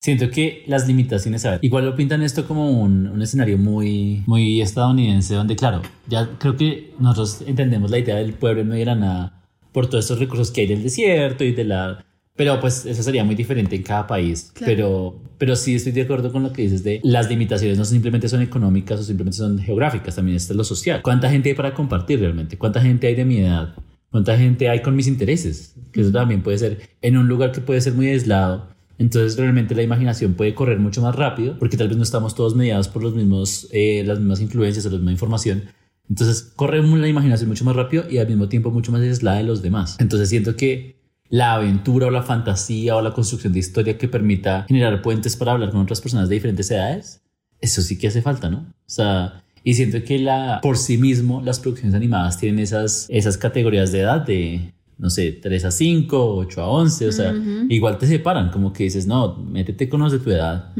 Siento 0.00 0.30
que 0.30 0.64
las 0.66 0.88
limitaciones, 0.88 1.44
a 1.44 1.50
ver, 1.52 1.60
igual 1.62 1.84
lo 1.84 1.94
pintan 1.94 2.22
esto 2.22 2.48
como 2.48 2.70
un, 2.70 3.06
un, 3.06 3.20
escenario 3.20 3.58
muy, 3.58 4.22
muy 4.26 4.62
estadounidense, 4.62 5.34
donde, 5.34 5.56
claro, 5.56 5.82
ya 6.08 6.38
creo 6.38 6.56
que 6.56 6.94
nosotros 6.98 7.46
entendemos 7.46 7.90
la 7.90 7.98
idea 7.98 8.16
del 8.16 8.32
pueblo 8.32 8.64
de 8.64 8.84
la 8.86 8.94
nada 8.94 9.42
por 9.72 9.88
todos 9.88 10.06
estos 10.06 10.18
recursos 10.18 10.50
que 10.50 10.62
hay 10.62 10.66
del 10.68 10.82
desierto 10.82 11.44
y 11.44 11.52
de 11.52 11.64
la. 11.64 12.02
Pero 12.34 12.58
pues 12.60 12.86
eso 12.86 13.02
sería 13.02 13.24
muy 13.24 13.34
diferente 13.34 13.76
en 13.76 13.82
cada 13.82 14.06
país. 14.06 14.50
Pero, 14.64 15.20
pero 15.36 15.54
sí 15.54 15.74
estoy 15.74 15.92
de 15.92 16.00
acuerdo 16.00 16.32
con 16.32 16.44
lo 16.44 16.52
que 16.54 16.62
dices 16.62 16.82
de 16.82 17.00
las 17.02 17.28
limitaciones 17.28 17.76
no 17.76 17.84
simplemente 17.84 18.26
son 18.30 18.40
económicas 18.40 19.00
o 19.00 19.02
simplemente 19.02 19.36
son 19.36 19.58
geográficas, 19.58 20.16
también 20.16 20.38
está 20.38 20.54
lo 20.54 20.64
social. 20.64 21.02
¿Cuánta 21.02 21.28
gente 21.28 21.50
hay 21.50 21.54
para 21.54 21.74
compartir 21.74 22.20
realmente? 22.20 22.56
¿Cuánta 22.56 22.80
gente 22.80 23.06
hay 23.06 23.14
de 23.14 23.26
mi 23.26 23.40
edad? 23.40 23.74
¿Cuánta 24.10 24.38
gente 24.38 24.70
hay 24.70 24.80
con 24.80 24.96
mis 24.96 25.06
intereses? 25.06 25.74
Que 25.92 26.00
eso 26.00 26.10
también 26.10 26.42
puede 26.42 26.56
ser 26.56 26.80
en 27.02 27.18
un 27.18 27.28
lugar 27.28 27.52
que 27.52 27.60
puede 27.60 27.82
ser 27.82 27.92
muy 27.92 28.08
aislado 28.08 28.70
entonces 29.00 29.38
realmente 29.38 29.74
la 29.74 29.82
imaginación 29.82 30.34
puede 30.34 30.54
correr 30.54 30.78
mucho 30.78 31.00
más 31.00 31.16
rápido 31.16 31.58
porque 31.58 31.78
tal 31.78 31.88
vez 31.88 31.96
no 31.96 32.02
estamos 32.02 32.34
todos 32.34 32.54
mediados 32.54 32.86
por 32.86 33.02
los 33.02 33.14
mismos, 33.14 33.66
eh, 33.72 34.04
las 34.06 34.18
mismas 34.18 34.42
influencias 34.42 34.84
o 34.84 34.90
la 34.90 34.96
misma 34.96 35.12
información. 35.12 35.64
Entonces 36.10 36.52
corre 36.54 36.82
la 36.82 37.08
imaginación 37.08 37.48
mucho 37.48 37.64
más 37.64 37.74
rápido 37.74 38.04
y 38.10 38.18
al 38.18 38.28
mismo 38.28 38.50
tiempo 38.50 38.70
mucho 38.70 38.92
más 38.92 39.00
aislada 39.00 39.38
de 39.38 39.44
los 39.44 39.62
demás. 39.62 39.96
Entonces 40.00 40.28
siento 40.28 40.54
que, 40.54 41.00
la 41.30 41.54
aventura 41.54 42.08
o 42.08 42.10
la 42.10 42.24
fantasía 42.24 42.96
o 42.96 43.00
la 43.00 43.12
construcción 43.12 43.52
de 43.52 43.60
historia 43.60 43.96
que 43.96 44.08
permita 44.08 44.64
generar 44.66 45.00
puentes 45.00 45.36
para 45.36 45.52
hablar 45.52 45.70
con 45.70 45.80
otras 45.80 46.00
personas 46.00 46.28
de 46.28 46.34
diferentes 46.34 46.68
edades, 46.72 47.22
eso 47.60 47.82
sí 47.82 47.96
que 47.96 48.08
hace 48.08 48.20
falta, 48.20 48.50
¿no? 48.50 48.58
O 48.58 48.90
sea, 48.90 49.44
y 49.62 49.74
siento 49.74 50.02
que 50.02 50.18
la, 50.18 50.58
por 50.60 50.76
sí 50.76 50.98
mismo 50.98 51.40
las 51.40 51.60
producciones 51.60 51.94
animadas 51.94 52.36
tienen 52.36 52.58
esas, 52.58 53.06
esas 53.08 53.38
categorías 53.38 53.92
de 53.92 54.00
edad 54.00 54.20
de, 54.20 54.72
no 55.00 55.08
sé, 55.08 55.32
3 55.32 55.64
a 55.64 55.70
5, 55.70 56.36
8 56.36 56.62
a 56.62 56.68
11, 56.68 57.08
o 57.08 57.12
sea, 57.12 57.34
igual 57.70 57.96
te 57.96 58.06
separan, 58.06 58.50
como 58.50 58.72
que 58.72 58.84
dices, 58.84 59.06
no, 59.06 59.34
métete 59.36 59.88
con 59.88 60.00
los 60.00 60.12
de 60.12 60.18
tu 60.18 60.30
edad. 60.30 60.74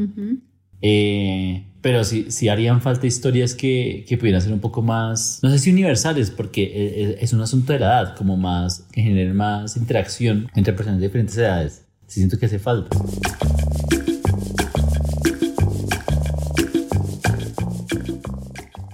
eh, 0.81 1.65
pero 1.81 2.03
sí, 2.03 2.27
sí 2.29 2.47
harían 2.47 2.81
falta 2.81 3.07
historias 3.07 3.55
que, 3.55 4.05
que, 4.07 4.19
pudieran 4.19 4.41
ser 4.41 4.53
un 4.53 4.59
poco 4.59 4.83
más, 4.83 5.39
no 5.41 5.49
sé 5.49 5.57
si 5.57 5.71
universales, 5.71 6.29
porque 6.29 6.61
e, 6.63 7.03
e, 7.03 7.17
es 7.19 7.33
un 7.33 7.41
asunto 7.41 7.73
de 7.73 7.79
la 7.79 7.87
edad, 7.87 8.15
como 8.15 8.37
más, 8.37 8.85
que 8.91 9.01
generen 9.01 9.35
más 9.35 9.75
interacción 9.75 10.47
entre 10.53 10.73
personas 10.73 10.99
de 10.99 11.07
diferentes 11.07 11.35
edades. 11.37 11.85
Sí 12.05 12.19
siento 12.19 12.37
que 12.37 12.45
hace 12.45 12.59
falta. 12.59 12.95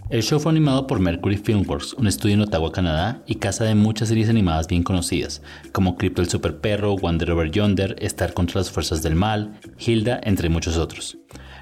El 0.10 0.24
show 0.24 0.40
fue 0.40 0.54
animado 0.54 0.88
por 0.88 1.02
Mercury 1.02 1.36
Filmworks, 1.36 1.94
un 1.96 2.08
estudio 2.08 2.36
en 2.36 2.42
Ottawa, 2.42 2.72
Canadá, 2.72 3.22
y 3.28 3.36
casa 3.36 3.66
de 3.66 3.76
muchas 3.76 4.08
series 4.08 4.30
animadas 4.30 4.66
bien 4.66 4.82
conocidas, 4.82 5.42
como 5.74 5.98
Crypto 5.98 6.22
el 6.22 6.30
Super 6.30 6.62
Perro, 6.62 6.94
Wander 6.94 7.32
Over 7.32 7.52
Yonder, 7.52 7.94
Star 8.00 8.34
contra 8.34 8.62
las 8.62 8.72
Fuerzas 8.72 9.04
del 9.04 9.16
Mal, 9.16 9.60
Hilda, 9.78 10.22
entre 10.24 10.48
muchos 10.48 10.78
otros. 10.78 11.18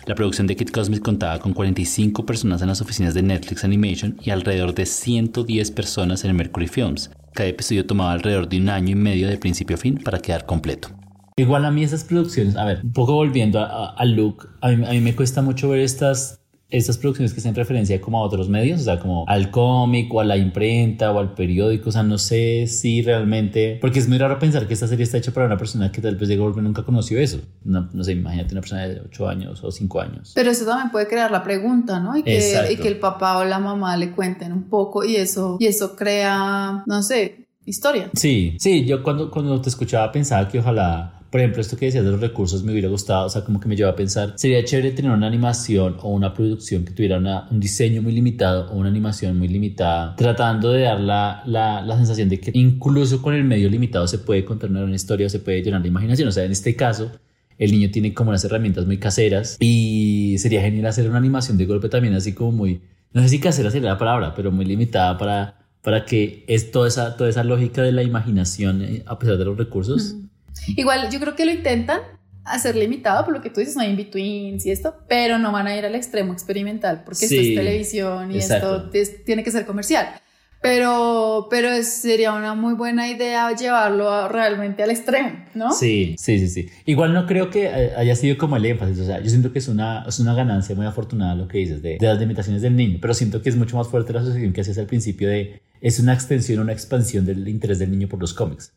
La 0.05 0.13
producción 0.13 0.45
de 0.45 0.55
Kid 0.55 0.69
Cosmic 0.69 1.01
contaba 1.01 1.39
con 1.39 1.53
45 1.53 2.27
personas 2.27 2.61
en 2.61 2.67
las 2.67 2.81
oficinas 2.81 3.15
de 3.15 3.23
Netflix 3.23 3.63
Animation 3.63 4.15
y 4.21 4.29
alrededor 4.29 4.75
de 4.75 4.85
110 4.85 5.71
personas 5.71 6.23
en 6.23 6.35
Mercury 6.35 6.67
Films. 6.67 7.09
Cada 7.33 7.49
episodio 7.49 7.87
tomaba 7.87 8.11
alrededor 8.11 8.47
de 8.47 8.59
un 8.59 8.69
año 8.69 8.91
y 8.91 8.95
medio 8.95 9.27
de 9.27 9.39
principio 9.39 9.75
a 9.75 9.79
fin 9.79 9.97
para 9.97 10.19
quedar 10.19 10.45
completo. 10.45 10.89
Igual 11.35 11.65
a 11.65 11.71
mí 11.71 11.83
esas 11.83 12.03
producciones, 12.03 12.55
a 12.57 12.65
ver, 12.65 12.81
un 12.83 12.93
poco 12.93 13.15
volviendo 13.15 13.59
a, 13.59 14.05
Luke, 14.05 14.47
a 14.61 14.69
mí, 14.69 14.85
a 14.85 14.91
mí 14.91 15.01
me 15.01 15.15
cuesta 15.15 15.41
mucho 15.41 15.67
ver 15.67 15.79
estas 15.79 16.44
estas 16.77 16.98
producciones 16.98 17.34
que 17.34 17.39
hacen 17.39 17.55
referencia 17.55 18.00
como 18.01 18.20
a 18.20 18.22
otros 18.22 18.50
medios, 18.50 18.82
o 18.82 18.84
sea, 18.84 19.00
como 19.00 19.25
al 19.27 19.51
cómic 19.51 20.13
o 20.13 20.20
a 20.20 20.24
la 20.24 20.38
imprenta 20.38 21.12
o 21.12 21.20
al 21.20 21.34
periódico, 21.34 21.89
o 21.89 21.91
sea, 21.91 22.03
no 22.03 22.17
sé 22.17 22.67
si 22.67 23.01
realmente, 23.01 23.77
porque 23.82 24.00
es 24.00 24.08
muy 24.08 24.17
raro 24.17 24.39
pensar 24.39 24.67
que 24.67 24.74
esta 24.74 24.88
serie 24.88 25.03
está 25.03 25.17
hecha 25.17 25.32
para 25.32 25.46
una 25.46 25.58
persona 25.58 25.91
que 25.91 26.01
tal 26.01 26.15
vez 26.15 26.29
de 26.29 26.38
golpe 26.38 26.62
nunca 26.62 26.84
conoció 26.84 27.20
eso, 27.20 27.39
no, 27.63 27.89
no 27.91 28.03
sé, 28.03 28.13
imagínate 28.13 28.53
una 28.53 28.62
persona 28.62 28.88
de 28.88 29.01
8 29.01 29.27
años 29.27 29.63
o 29.63 29.72
5 29.72 30.01
años. 30.01 30.32
Pero 30.36 30.51
eso 30.51 30.65
también 30.65 30.91
puede 30.91 31.08
crear 31.08 31.32
la 31.32 31.44
pregunta, 31.44 32.00
¿no? 32.00 32.17
Y 32.17 32.24
que, 32.24 32.67
y 32.72 32.75
que 32.77 32.88
el 32.88 32.98
papá 32.98 33.38
o 33.38 33.46
la 33.46 33.60
mamá 33.60 33.98
le 33.98 34.12
cuenten 34.12 34.51
un 34.51 34.63
poco 34.63 35.03
y 35.03 35.15
eso, 35.15 35.58
y 35.60 35.67
eso 35.67 35.96
crea, 35.96 36.84
no 36.86 37.01
sé, 37.01 37.48
historia. 37.65 38.10
Sí, 38.13 38.55
sí, 38.60 38.86
yo 38.86 39.03
cuando, 39.03 39.29
cuando 39.29 39.60
te 39.62 39.70
escuchaba 39.70 40.12
pensaba 40.12 40.48
que 40.48 40.60
ojalá 40.60 41.14
por 41.36 41.42
ejemplo, 41.42 41.60
esto 41.60 41.75
que 41.75 41.88
decías 41.88 42.06
de 42.06 42.12
los 42.12 42.22
recursos 42.22 42.63
me 42.63 42.72
hubiera 42.72 42.88
gustado, 42.88 43.25
o 43.25 43.30
sea, 43.30 43.44
como 43.44 43.60
que 43.60 43.68
me 43.68 43.75
lleva 43.75 43.89
a 43.89 43.96
pensar, 43.98 44.36
sería 44.38 44.63
chévere 44.63 44.92
tener 44.92 45.12
una 45.12 45.27
animación 45.27 45.98
o 46.01 46.08
una 46.13 46.34
producción 46.34 46.86
que 46.86 46.94
tuviera 46.94 47.18
un 47.51 47.60
diseño 47.60 48.01
muy 48.01 48.13
limitado 48.13 48.72
o 48.72 48.77
una 48.77 48.88
animación 48.88 49.38
muy 49.38 49.50
limitada, 49.50 50.15
tratando 50.15 50.72
de 50.72 50.84
dar 50.84 51.01
la, 51.01 51.44
la, 51.46 51.82
la, 51.82 51.98
sensación 51.98 52.30
de 52.30 52.39
que 52.39 52.51
incluso 52.54 53.22
con 53.22 53.34
el 53.34 53.44
medio 53.44 53.70
limitado 53.70 54.08
se 54.08 54.20
puede 54.20 54.46
contar 54.46 54.72
una 54.72 54.96
historia 54.96 55.27
o 55.27 55.30
se 55.30 55.39
puede 55.39 55.62
llenar 55.62 55.82
la 55.82 55.88
imaginación. 55.89 56.30
O 56.30 56.32
sea, 56.32 56.46
en 56.46 56.54
este 56.54 56.74
caso, 56.74 57.12
el 57.58 57.70
niño 57.70 57.92
tiene 57.92 58.13
como 58.13 58.30
unas 58.30 58.46
herramientas 58.46 58.86
muy 58.86 58.98
caseras 58.98 59.58
y 59.60 60.38
sería 60.38 60.62
genial 60.62 60.86
hacer 60.86 61.10
una 61.10 61.18
animación 61.18 61.58
de 61.58 61.65
golpe 61.65 61.89
también 61.89 62.13
así 62.13 62.32
como 62.32 62.54
muy, 62.54 62.80
no 63.12 63.22
sé 63.22 63.27
si 63.27 63.39
casera 63.42 63.70
sería 63.72 63.89
la 63.89 63.98
palabra, 63.98 64.34
pero 64.34 64.54
muy 64.54 64.63
limitada 64.63 65.18
para 65.18 65.65
para 65.86 66.04
que 66.04 66.44
es 66.48 66.72
toda 66.72 66.88
esa, 66.88 67.15
toda 67.15 67.30
esa 67.30 67.44
lógica 67.44 67.84
de 67.84 67.92
la 67.92 68.01
imaginación 68.01 68.82
eh, 68.82 69.04
a 69.06 69.20
pesar 69.20 69.38
de 69.38 69.46
los 69.46 69.56
recursos 69.56 70.15
Igual 70.67 71.09
yo 71.09 71.19
creo 71.19 71.35
que 71.35 71.45
lo 71.45 71.51
intentan 71.51 72.01
hacer 72.45 72.75
limitado 72.75 73.25
por 73.25 73.33
lo 73.33 73.41
que 73.41 73.50
tú 73.50 73.59
dices, 73.59 73.75
no 73.75 73.81
hay 73.81 73.89
in-betweens 73.89 74.65
y 74.65 74.71
esto, 74.71 74.95
pero 75.07 75.39
no 75.39 75.51
van 75.51 75.67
a 75.67 75.75
ir 75.75 75.85
al 75.85 75.95
extremo 75.95 76.31
experimental 76.31 77.03
porque 77.03 77.25
esto 77.25 77.35
es 77.35 77.55
televisión 77.55 78.31
y 78.31 78.38
esto 78.38 78.89
tiene 79.25 79.43
que 79.43 79.51
ser 79.51 79.65
comercial. 79.65 80.07
Pero, 80.62 81.47
pero 81.51 81.69
sería 81.83 82.33
una 82.33 82.55
muy 82.55 82.74
buena 82.74 83.07
idea 83.07 83.55
llevarlo 83.55 84.27
realmente 84.29 84.81
al 84.81 84.89
extremo, 84.89 85.45
¿no? 85.53 85.71
Sí, 85.71 86.15
sí, 86.17 86.39
sí, 86.39 86.47
sí. 86.47 86.69
Igual 86.85 87.13
no 87.13 87.27
creo 87.27 87.51
que 87.51 87.67
haya 87.67 88.15
sido 88.15 88.35
como 88.38 88.57
el 88.57 88.65
énfasis, 88.65 89.00
o 89.00 89.05
sea, 89.05 89.21
yo 89.21 89.29
siento 89.29 89.53
que 89.53 89.59
es 89.59 89.67
una, 89.67 90.05
es 90.07 90.19
una 90.19 90.33
ganancia 90.33 90.74
muy 90.74 90.88
afortunada 90.88 91.35
lo 91.35 91.47
que 91.47 91.59
dices 91.59 91.83
de, 91.83 91.97
de 92.00 92.07
las 92.07 92.19
limitaciones 92.19 92.63
del 92.63 92.75
niño, 92.75 92.97
pero 93.00 93.13
siento 93.13 93.43
que 93.43 93.50
es 93.50 93.55
mucho 93.55 93.77
más 93.77 93.89
fuerte 93.89 94.13
la 94.13 94.21
asociación 94.21 94.53
que 94.53 94.62
hacías 94.62 94.79
al 94.79 94.88
principio 94.88 95.29
de, 95.29 95.62
es 95.81 96.00
una 96.00 96.13
extensión, 96.15 96.59
una 96.59 96.74
expansión 96.74 97.25
del 97.25 97.47
interés 97.47 97.77
del 97.77 97.91
niño 97.91 98.07
por 98.07 98.19
los 98.19 98.33
cómics. 98.33 98.74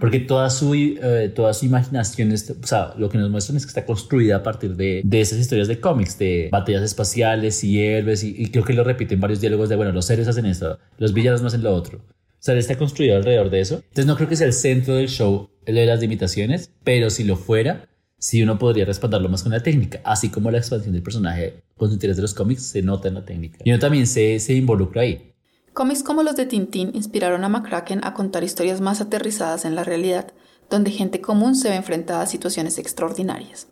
Porque 0.00 0.20
toda 0.20 0.48
su, 0.48 0.74
eh, 0.74 1.30
toda 1.34 1.52
su 1.52 1.66
imaginación, 1.66 2.32
o 2.32 2.66
sea, 2.66 2.94
lo 2.96 3.08
que 3.10 3.18
nos 3.18 3.30
muestran 3.30 3.56
es 3.56 3.64
que 3.64 3.68
está 3.68 3.84
construida 3.84 4.36
a 4.36 4.42
partir 4.42 4.76
de, 4.76 5.02
de 5.04 5.20
esas 5.20 5.38
historias 5.38 5.68
de 5.68 5.78
cómics, 5.78 6.18
de 6.18 6.48
batallas 6.50 6.82
espaciales 6.82 7.62
y 7.64 7.80
héroes, 7.80 8.24
y, 8.24 8.50
creo 8.50 8.64
que 8.64 8.72
lo 8.72 8.82
repiten 8.82 9.20
varios 9.20 9.40
diálogos 9.40 9.68
de, 9.68 9.76
bueno, 9.76 9.92
los 9.92 10.06
seres 10.06 10.26
hacen 10.26 10.46
esto, 10.46 10.78
los 10.96 11.12
villanos 11.12 11.42
no 11.42 11.48
hacen 11.48 11.62
lo 11.62 11.74
otro. 11.74 11.98
O 11.98 12.40
sea, 12.40 12.56
está 12.56 12.78
construido 12.78 13.16
alrededor 13.16 13.50
de 13.50 13.60
eso. 13.60 13.74
Entonces 13.76 14.06
no 14.06 14.16
creo 14.16 14.28
que 14.28 14.36
sea 14.36 14.46
el 14.46 14.52
centro 14.52 14.94
del 14.94 15.08
show 15.08 15.50
el 15.66 15.74
de 15.74 15.86
las 15.86 16.00
limitaciones, 16.00 16.70
pero 16.82 17.10
si 17.10 17.24
lo 17.24 17.36
fuera, 17.36 17.88
sí 18.18 18.42
uno 18.42 18.58
podría 18.58 18.84
respaldarlo 18.84 19.28
más 19.28 19.42
con 19.42 19.52
la 19.52 19.62
técnica, 19.62 20.00
así 20.04 20.30
como 20.30 20.50
la 20.50 20.58
expansión 20.58 20.94
del 20.94 21.02
personaje 21.02 21.62
con 21.76 21.88
su 21.88 21.94
interés 21.94 22.16
de 22.16 22.22
los 22.22 22.34
cómics 22.34 22.62
se 22.62 22.80
nota 22.80 23.08
en 23.08 23.14
la 23.14 23.24
técnica. 23.24 23.58
Y 23.64 23.70
uno 23.70 23.78
también 23.78 24.06
se, 24.06 24.38
se 24.40 24.54
involucra 24.54 25.02
ahí. 25.02 25.34
Cómics 25.78 26.02
como 26.02 26.24
los 26.24 26.34
de 26.34 26.44
Tintín 26.44 26.90
inspiraron 26.92 27.44
a 27.44 27.48
McCracken 27.48 28.04
a 28.04 28.12
contar 28.12 28.42
historias 28.42 28.80
más 28.80 29.00
aterrizadas 29.00 29.64
en 29.64 29.76
la 29.76 29.84
realidad, 29.84 30.32
donde 30.68 30.90
gente 30.90 31.20
común 31.20 31.54
se 31.54 31.68
ve 31.68 31.76
enfrentada 31.76 32.22
a 32.22 32.26
situaciones 32.26 32.78
extraordinarias. 32.78 33.68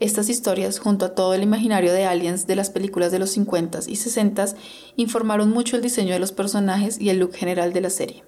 Estas 0.00 0.28
historias, 0.28 0.80
junto 0.80 1.04
a 1.04 1.14
todo 1.14 1.34
el 1.34 1.44
imaginario 1.44 1.92
de 1.92 2.04
aliens 2.04 2.48
de 2.48 2.56
las 2.56 2.70
películas 2.70 3.12
de 3.12 3.20
los 3.20 3.38
50s 3.38 3.86
y 3.86 3.92
60s, 3.92 4.56
informaron 4.96 5.50
mucho 5.50 5.76
el 5.76 5.82
diseño 5.82 6.14
de 6.14 6.18
los 6.18 6.32
personajes 6.32 7.00
y 7.00 7.10
el 7.10 7.20
look 7.20 7.34
general 7.34 7.72
de 7.72 7.80
la 7.80 7.90
serie. 7.90 8.24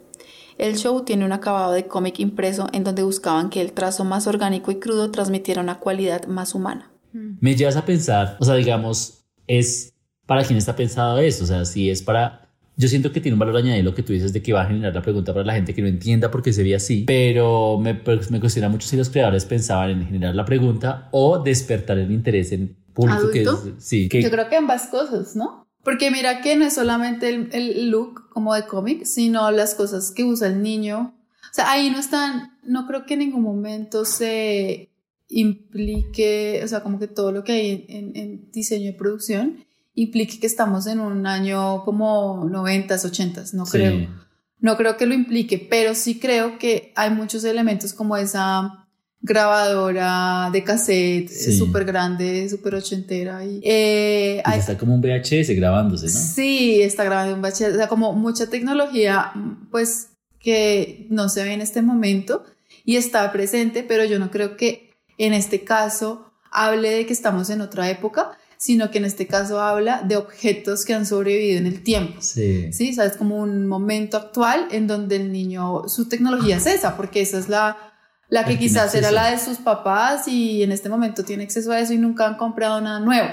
El 0.57 0.77
show 0.77 1.03
tiene 1.03 1.25
un 1.25 1.33
acabado 1.33 1.73
de 1.73 1.89
cómic 1.89 2.21
impreso 2.21 2.69
en 2.73 2.85
donde 2.85 3.03
buscaban 3.03 3.51
que 3.51 3.61
el 3.61 3.73
trazo 3.73 4.05
más 4.05 4.29
orgánico 4.29 4.71
y 4.71 4.79
crudo 4.79 5.11
transmitiera 5.11 5.61
una 5.61 5.81
cualidad 5.81 6.29
más 6.29 6.55
humana. 6.55 6.93
Me 7.13 7.57
llevas 7.57 7.75
a 7.75 7.85
pensar, 7.85 8.37
o 8.39 8.45
sea, 8.45 8.55
digamos, 8.55 9.25
es 9.49 9.93
para 10.25 10.45
quién 10.45 10.57
está 10.57 10.77
pensado 10.77 11.19
eso, 11.19 11.43
o 11.43 11.47
sea, 11.49 11.65
si 11.65 11.91
es 11.91 12.01
para 12.01 12.48
yo 12.79 12.87
siento 12.87 13.11
que 13.11 13.21
tiene 13.21 13.35
un 13.35 13.41
valor 13.41 13.57
añadido 13.57 13.83
lo 13.83 13.95
que 13.95 14.05
tú 14.05 14.13
dices 14.13 14.33
de 14.33 14.41
que 14.41 14.53
va 14.53 14.63
a 14.63 14.67
generar 14.67 14.95
la 14.95 15.03
pregunta 15.03 15.35
para 15.35 15.45
la 15.45 15.55
gente 15.55 15.75
que 15.75 15.83
no 15.83 15.89
entienda 15.89 16.31
por 16.31 16.43
qué 16.43 16.53
se 16.53 16.63
ve 16.63 16.77
así, 16.77 17.03
pero 17.09 17.77
me, 17.77 17.97
pues, 17.97 18.31
me 18.31 18.39
cuestiona 18.39 18.69
mucho 18.69 18.87
si 18.87 18.97
los 18.97 19.11
creadores 19.11 19.45
pensaban 19.45 19.91
en 19.91 20.07
generar 20.07 20.35
la 20.37 20.45
pregunta 20.45 21.09
o 21.11 21.43
despertar 21.43 21.99
el 21.99 22.13
interés 22.13 22.53
en 22.53 22.77
público 22.95 23.31
que 23.33 23.45
sí. 23.79 24.09
Yo 24.09 24.31
creo 24.31 24.49
que 24.49 24.57
ambas 24.57 24.87
cosas, 24.87 25.35
¿no? 25.35 25.67
Porque 25.83 26.13
mira 26.13 26.41
que 26.41 26.55
no 26.55 26.67
es 26.67 26.75
solamente 26.75 27.29
el, 27.29 27.49
el 27.53 27.91
look 27.91 28.29
como 28.31 28.55
de 28.55 28.65
cómic, 28.67 29.05
sino 29.05 29.51
las 29.51 29.75
cosas 29.75 30.13
que 30.13 30.23
usa 30.23 30.47
el 30.47 30.63
niño. 30.63 31.17
O 31.51 31.55
sea, 31.55 31.73
ahí 31.73 31.91
no 31.91 31.99
están, 31.99 32.59
no 32.63 32.87
creo 32.87 33.07
que 33.07 33.15
en 33.15 33.21
ningún 33.21 33.43
momento 33.43 34.05
se 34.05 34.91
implique, 35.29 36.61
o 36.63 36.69
sea, 36.69 36.85
como 36.85 37.01
que 37.01 37.09
todo 37.09 37.33
lo 37.33 37.43
que 37.43 37.53
hay 37.53 37.87
en, 37.89 38.17
en 38.17 38.51
diseño 38.53 38.91
y 38.91 38.93
producción 38.93 39.65
implique 40.03 40.39
que 40.39 40.47
estamos 40.47 40.87
en 40.87 41.01
un 41.01 41.27
año 41.27 41.85
como 41.85 42.45
90s, 42.45 43.05
80s, 43.05 43.53
no 43.55 43.65
creo. 43.65 44.09
No 44.61 44.77
creo 44.77 44.97
que 44.97 45.07
lo 45.07 45.15
implique, 45.15 45.59
pero 45.59 45.95
sí 45.95 46.19
creo 46.19 46.59
que 46.59 46.93
hay 46.97 47.11
muchos 47.11 47.45
elementos 47.45 47.93
como 47.93 48.17
esa 48.17 48.87
grabadora 49.21 50.51
de 50.53 50.63
cassette 50.65 51.29
súper 51.31 51.85
grande, 51.85 52.49
súper 52.49 52.77
ochentera. 52.77 53.45
Y, 53.45 53.61
eh, 53.65 54.43
está 54.57 54.79
como 54.79 54.95
un 54.95 55.01
VHS 55.01 55.55
grabándose, 55.57 56.07
¿no? 56.07 56.13
Sí, 56.13 56.81
está 56.83 57.05
grabando 57.05 57.35
un 57.35 57.43
VHS, 57.43 57.75
o 57.75 57.77
sea, 57.77 57.89
como 57.89 58.13
mucha 58.13 58.49
tecnología, 58.49 59.33
pues 59.71 60.09
que 60.41 61.07
no 61.11 61.29
se 61.29 61.43
ve 61.45 61.53
en 61.53 61.61
este 61.61 61.83
momento 61.83 62.45
y 62.85 62.97
está 62.97 63.31
presente, 63.33 63.83
pero 63.83 64.05
yo 64.05 64.19
no 64.19 64.31
creo 64.31 64.57
que 64.57 64.95
en 65.19 65.35
este 65.35 65.65
caso 65.65 66.31
hable 66.51 66.91
de 66.91 67.07
que 67.07 67.13
estamos 67.13 67.51
en 67.51 67.61
otra 67.61 67.91
época, 67.91 68.38
sino 68.59 68.91
que 68.91 68.99
en 68.99 69.05
este 69.05 69.29
caso 69.29 69.63
habla 69.63 70.03
de 70.03 70.17
objetos 70.17 70.85
que 70.85 70.93
han 70.93 71.07
sobrevivido 71.07 71.59
en 71.59 71.67
el 71.67 71.83
tiempo. 71.85 72.21
Sí. 72.21 72.73
Sí, 72.73 72.93
sabes, 72.93 73.17
como 73.17 73.37
un 73.37 73.69
momento 73.69 74.17
actual 74.17 74.67
en 74.73 74.89
donde 74.89 75.17
el 75.17 75.33
niño, 75.33 75.89
su 75.89 76.09
tecnología 76.09 76.57
es 76.57 76.67
esa, 76.67 76.97
porque 76.97 77.21
esa 77.21 77.39
es 77.39 77.49
la, 77.49 77.77
la 78.29 78.45
que 78.45 78.59
quizás 78.59 78.95
era 78.97 79.13
la 79.13 79.31
de 79.31 79.39
sus 79.39 79.59
papás 79.59 80.27
y 80.27 80.65
en 80.65 80.73
este 80.73 80.89
momento 80.89 81.25
tiene 81.25 81.45
acceso 81.45 81.71
a 81.71 81.79
eso 81.79 81.93
y 81.93 81.99
nunca 81.99 82.27
han 82.27 82.37
comprado 82.37 82.81
nada 82.81 82.99
nuevo. 82.99 83.29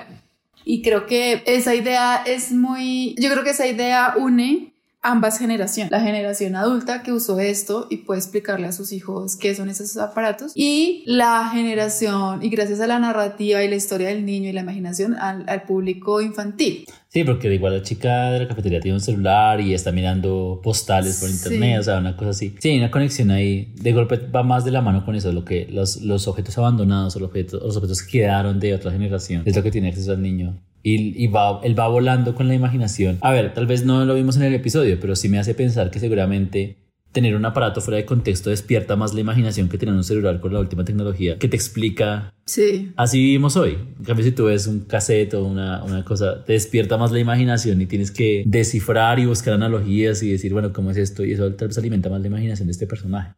Y 0.64 0.84
creo 0.84 1.08
que 1.08 1.44
esa 1.48 1.74
idea 1.74 2.22
es 2.24 2.52
muy, 2.52 3.16
yo 3.20 3.32
creo 3.32 3.44
que 3.44 3.50
esa 3.50 3.66
idea 3.66 4.14
une 4.18 4.75
ambas 5.06 5.38
generaciones. 5.38 5.92
La 5.92 6.02
generación 6.02 6.56
adulta 6.56 7.04
que 7.04 7.14
usó 7.14 7.40
esto 7.40 7.88
y 7.90 7.98
puede 7.98 8.20
explicarle 8.20 8.68
a 8.68 8.72
sus 8.72 8.92
hijos 8.92 9.36
qué 9.36 9.54
son 9.54 9.70
esos 9.70 9.96
aparatos 9.98 10.52
y 10.56 11.04
la 11.06 11.50
generación, 11.54 12.44
y 12.44 12.50
gracias 12.50 12.80
a 12.80 12.88
la 12.88 13.00
narrativa 13.00 13.64
y 13.64 13.70
la 13.70 13.76
historia 13.76 14.08
del 14.08 14.26
niño 14.26 14.50
y 14.50 14.54
la 14.54 14.62
imaginación, 14.62 15.16
al, 15.16 15.64
público 15.64 16.22
infantil. 16.22 16.86
Sí, 17.08 17.24
porque 17.24 17.54
igual 17.54 17.78
la 17.78 17.82
chica 17.82 18.32
de 18.32 18.40
la 18.40 18.48
cafetería 18.48 18.80
tiene 18.80 18.96
un 18.96 19.02
celular 19.02 19.62
y 19.62 19.74
está 19.74 19.92
mirando 19.92 20.60
postales 20.62 21.20
por 21.20 21.30
internet, 21.30 21.80
o 21.80 21.84
sea, 21.84 22.00
una 22.00 22.18
cosa 22.18 22.32
así. 22.32 22.56
Sí, 22.60 22.72
hay 22.72 22.80
una 22.80 22.92
conexión 22.92 23.32
ahí. 23.32 23.74
De 23.76 23.94
golpe 23.94 24.18
va 24.18 24.44
más 24.44 24.66
de 24.66 24.72
la 24.72 24.82
mano 24.82 25.06
con 25.06 25.16
eso, 25.16 25.32
lo 25.32 25.46
que 25.46 25.68
los, 25.72 26.02
los 26.02 26.28
objetos 26.28 26.58
abandonados 26.58 27.16
o 27.16 27.20
los 27.20 27.30
objetos, 27.30 27.62
los 27.62 27.78
objetos 27.78 28.02
que 28.04 28.20
quedaron 28.20 28.60
de 28.60 28.74
otra 28.74 28.92
generación 28.92 29.44
es 29.46 29.56
lo 29.56 29.64
que 29.64 29.72
tiene 29.72 29.90
acceso 29.90 30.12
al 30.12 30.22
niño 30.22 30.56
y, 30.88 31.28
va, 31.28 31.62
él 31.64 31.78
va 31.78 31.88
volando 31.88 32.36
con 32.36 32.48
la 32.48 32.54
imaginación. 32.54 33.18
A 33.22 33.32
ver, 33.32 33.56
tal 33.56 33.66
vez 33.66 33.84
no 33.84 34.06
lo 34.06 34.14
vimos 34.14 34.38
en 34.38 34.44
el 34.44 34.54
episodio, 34.54 35.00
pero 35.00 35.16
sí 35.16 35.30
me 35.30 35.40
hace 35.40 35.56
pensar 35.56 35.90
que 35.90 36.00
seguramente 36.00 36.78
tener 37.12 37.36
un 37.36 37.44
aparato 37.44 37.82
fuera 37.82 37.98
de 37.98 38.06
contexto 38.06 38.52
despierta 38.52 38.96
más 38.96 39.14
la 39.14 39.22
imaginación 39.22 39.68
que 39.68 39.78
tener 39.78 39.96
un 39.96 40.04
celular 40.04 40.40
con 40.42 40.54
la 40.54 40.60
última 40.60 40.86
tecnología 40.86 41.40
que 41.40 41.48
te 41.48 41.56
explica. 41.56 42.34
Sí. 42.46 42.92
Así 42.98 43.18
vivimos 43.18 43.56
hoy. 43.56 43.78
En 43.98 44.04
cambio, 44.04 44.24
si 44.24 44.32
tú 44.32 44.46
ves 44.46 44.68
un 44.68 44.82
cassette 44.82 45.34
o 45.34 45.46
una, 45.46 45.84
una 45.84 46.06
cosa, 46.06 46.44
te 46.44 46.54
despierta 46.54 46.98
más 46.98 47.12
la 47.12 47.20
imaginación 47.20 47.82
y 47.82 47.88
tienes 47.88 48.12
que 48.12 48.44
descifrar 48.46 49.18
y 49.18 49.26
buscar 49.26 49.56
analogías 49.56 50.22
y 50.22 50.30
decir, 50.30 50.54
bueno, 50.54 50.72
¿cómo 50.72 50.92
es 50.92 50.98
esto? 50.98 51.26
Y 51.26 51.32
eso 51.32 51.52
tal 51.54 51.70
vez 51.70 51.78
alimenta 51.80 52.10
más 52.10 52.22
la 52.22 52.28
imaginación 52.28 52.68
de 52.68 52.74
este 52.74 52.86
personaje. 52.86 53.34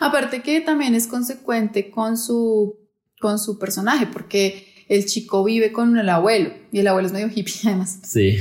Aparte 0.00 0.42
que 0.42 0.60
también 0.60 0.94
es 0.94 1.06
consecuente 1.06 1.90
con 1.90 2.18
su, 2.18 2.78
con 3.20 3.38
su 3.38 3.58
personaje, 3.58 4.06
porque 4.12 4.69
el 4.90 5.06
chico 5.06 5.44
vive 5.44 5.70
con 5.70 5.96
el 5.96 6.08
abuelo 6.08 6.50
y 6.72 6.80
el 6.80 6.88
abuelo 6.88 7.06
es 7.06 7.12
medio 7.12 7.30
hippie 7.32 7.54
además. 7.64 8.00
Sí. 8.02 8.36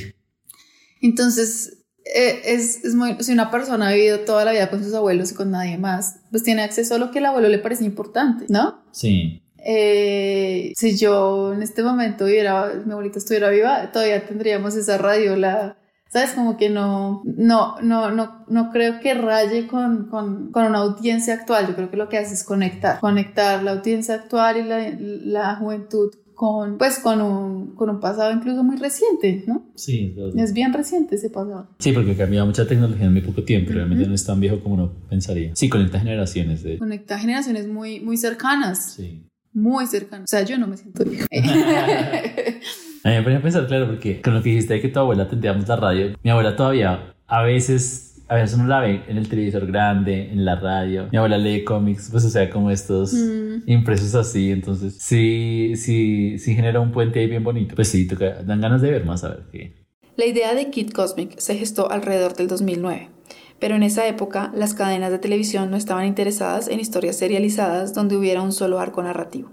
Entonces, 0.99 1.77
eh, 2.03 2.41
es, 2.43 2.83
es 2.83 2.95
muy, 2.95 3.15
si 3.19 3.31
una 3.31 3.51
persona 3.51 3.87
ha 3.87 3.93
vivido 3.93 4.21
toda 4.21 4.43
la 4.43 4.51
vida 4.51 4.69
con 4.69 4.83
sus 4.83 4.93
abuelos 4.95 5.31
y 5.31 5.35
con 5.35 5.51
nadie 5.51 5.77
más, 5.77 6.21
pues 6.31 6.43
tiene 6.43 6.63
acceso 6.63 6.95
a 6.95 6.97
lo 6.97 7.11
que 7.11 7.19
el 7.19 7.27
abuelo 7.27 7.47
le 7.47 7.59
parece 7.59 7.85
importante, 7.85 8.45
¿no? 8.49 8.83
Sí. 8.91 9.43
Eh, 9.63 10.73
si 10.75 10.97
yo 10.97 11.53
en 11.53 11.61
este 11.61 11.83
momento 11.83 12.25
hubiera, 12.25 12.73
mi 12.83 12.91
abuelita 12.93 13.19
estuviera 13.19 13.49
viva, 13.49 13.91
todavía 13.91 14.25
tendríamos 14.25 14.75
esa 14.75 14.97
radio, 14.97 15.35
la, 15.35 15.77
¿sabes? 16.11 16.31
Como 16.31 16.57
que 16.57 16.69
no, 16.69 17.21
no, 17.25 17.79
no, 17.81 18.09
no, 18.09 18.43
no 18.47 18.71
creo 18.71 18.99
que 19.01 19.13
raye 19.13 19.67
con, 19.67 20.07
con, 20.07 20.51
con, 20.51 20.65
una 20.65 20.79
audiencia 20.79 21.35
actual. 21.35 21.67
Yo 21.67 21.75
creo 21.75 21.91
que 21.91 21.97
lo 21.97 22.09
que 22.09 22.17
hace 22.17 22.33
es 22.33 22.43
conectar, 22.43 22.99
conectar 22.99 23.61
la 23.61 23.71
audiencia 23.71 24.15
actual 24.15 24.57
y 24.57 24.63
la, 24.63 24.95
la 24.97 25.55
juventud 25.57 26.11
con, 26.39 26.77
pues, 26.77 26.99
con 26.99 27.19
un, 27.19 27.75
con 27.75 27.89
un 27.89 27.99
pasado 27.99 28.31
incluso 28.31 28.63
muy 28.63 28.77
reciente, 28.77 29.43
¿no? 29.45 29.73
Sí, 29.75 30.15
es 30.37 30.53
bien 30.53 30.71
reciente 30.71 31.15
ese 31.15 31.29
pasado. 31.29 31.67
Sí, 31.79 31.91
porque 31.91 32.11
ha 32.11 32.15
cambiado 32.15 32.45
mucha 32.45 32.65
tecnología 32.65 33.07
en 33.07 33.11
muy 33.11 33.21
poco 33.21 33.43
tiempo, 33.43 33.73
realmente 33.73 34.07
no 34.07 34.13
es 34.13 34.25
tan 34.25 34.39
viejo 34.39 34.61
como 34.61 34.75
uno 34.75 34.93
pensaría. 35.09 35.53
Sí, 35.53 35.67
conecta 35.67 35.99
generaciones. 35.99 36.63
De... 36.63 36.77
Conecta 36.77 37.19
generaciones 37.19 37.67
muy, 37.67 37.99
muy 37.99 38.15
cercanas. 38.15 38.93
Sí. 38.93 39.21
Muy 39.51 39.85
cercanas. 39.85 40.29
O 40.29 40.31
sea, 40.31 40.43
yo 40.45 40.57
no 40.57 40.67
me 40.67 40.77
siento 40.77 41.03
vieja. 41.03 41.27
a 43.03 43.09
mí 43.09 43.15
me 43.15 43.21
ponía 43.21 43.39
a 43.39 43.41
pensar, 43.41 43.67
claro, 43.67 43.87
porque 43.87 44.21
con 44.21 44.33
lo 44.33 44.41
que 44.41 44.51
dijiste 44.51 44.75
de 44.75 44.81
que 44.81 44.87
tu 44.87 44.99
abuela 44.99 45.23
atendíamos 45.23 45.67
la 45.67 45.75
radio, 45.75 46.17
mi 46.23 46.29
abuela 46.29 46.55
todavía 46.55 47.15
a 47.27 47.43
veces 47.43 48.08
a 48.29 48.35
veces 48.35 48.55
uno 48.55 48.67
la 48.67 48.79
ve 48.79 49.01
en 49.07 49.17
el 49.17 49.27
televisor 49.27 49.65
grande, 49.65 50.29
en 50.31 50.45
la 50.45 50.55
radio. 50.55 51.07
Mi 51.11 51.17
abuela 51.17 51.37
lee 51.37 51.63
cómics, 51.63 52.09
pues 52.11 52.23
o 52.25 52.29
sea, 52.29 52.49
como 52.49 52.69
estos 52.69 53.11
mm. 53.13 53.63
impresos 53.65 54.13
así. 54.13 54.51
Entonces, 54.51 54.97
sí, 54.99 55.73
sí, 55.75 56.37
sí 56.37 56.55
genera 56.55 56.79
un 56.79 56.91
puente 56.91 57.19
ahí 57.19 57.27
bien 57.27 57.43
bonito. 57.43 57.75
Pues 57.75 57.89
sí, 57.89 58.07
toca, 58.07 58.43
dan 58.43 58.61
ganas 58.61 58.81
de 58.81 58.91
ver 58.91 59.05
más 59.05 59.23
a 59.23 59.29
ver 59.29 59.43
qué. 59.51 59.73
La 60.15 60.25
idea 60.25 60.53
de 60.53 60.69
Kid 60.69 60.91
Cosmic 60.91 61.39
se 61.39 61.55
gestó 61.55 61.91
alrededor 61.91 62.35
del 62.35 62.47
2009. 62.47 63.09
Pero 63.57 63.75
en 63.75 63.83
esa 63.83 64.07
época, 64.07 64.51
las 64.55 64.73
cadenas 64.73 65.11
de 65.11 65.19
televisión 65.19 65.71
no 65.71 65.75
estaban 65.75 66.05
interesadas 66.05 66.67
en 66.67 66.79
historias 66.79 67.17
serializadas 67.17 67.93
donde 67.93 68.15
hubiera 68.15 68.41
un 68.41 68.51
solo 68.51 68.79
arco 68.79 69.01
narrativo. 69.01 69.51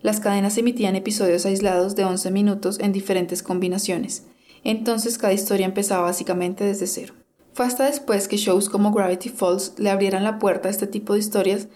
Las 0.00 0.20
cadenas 0.20 0.56
emitían 0.56 0.96
episodios 0.96 1.44
aislados 1.44 1.96
de 1.96 2.04
11 2.04 2.30
minutos 2.30 2.78
en 2.80 2.92
diferentes 2.92 3.42
combinaciones, 3.42 4.26
entonces 4.64 5.18
cada 5.18 5.34
historia 5.34 5.66
empezaba 5.66 6.02
básicamente 6.02 6.64
desde 6.64 6.86
cero. 6.86 7.14
Fue 7.60 7.66
hasta 7.66 7.84
después 7.84 8.26
que 8.26 8.38
shows 8.38 8.70
como 8.70 8.90
Gravity 8.90 9.28
Falls 9.28 9.74
le 9.76 9.90
abrieran 9.90 10.24
la 10.24 10.38
puerta 10.38 10.68
a 10.68 10.70
este 10.70 10.86
tipo 10.86 11.12
de 11.12 11.18
historias 11.18 11.68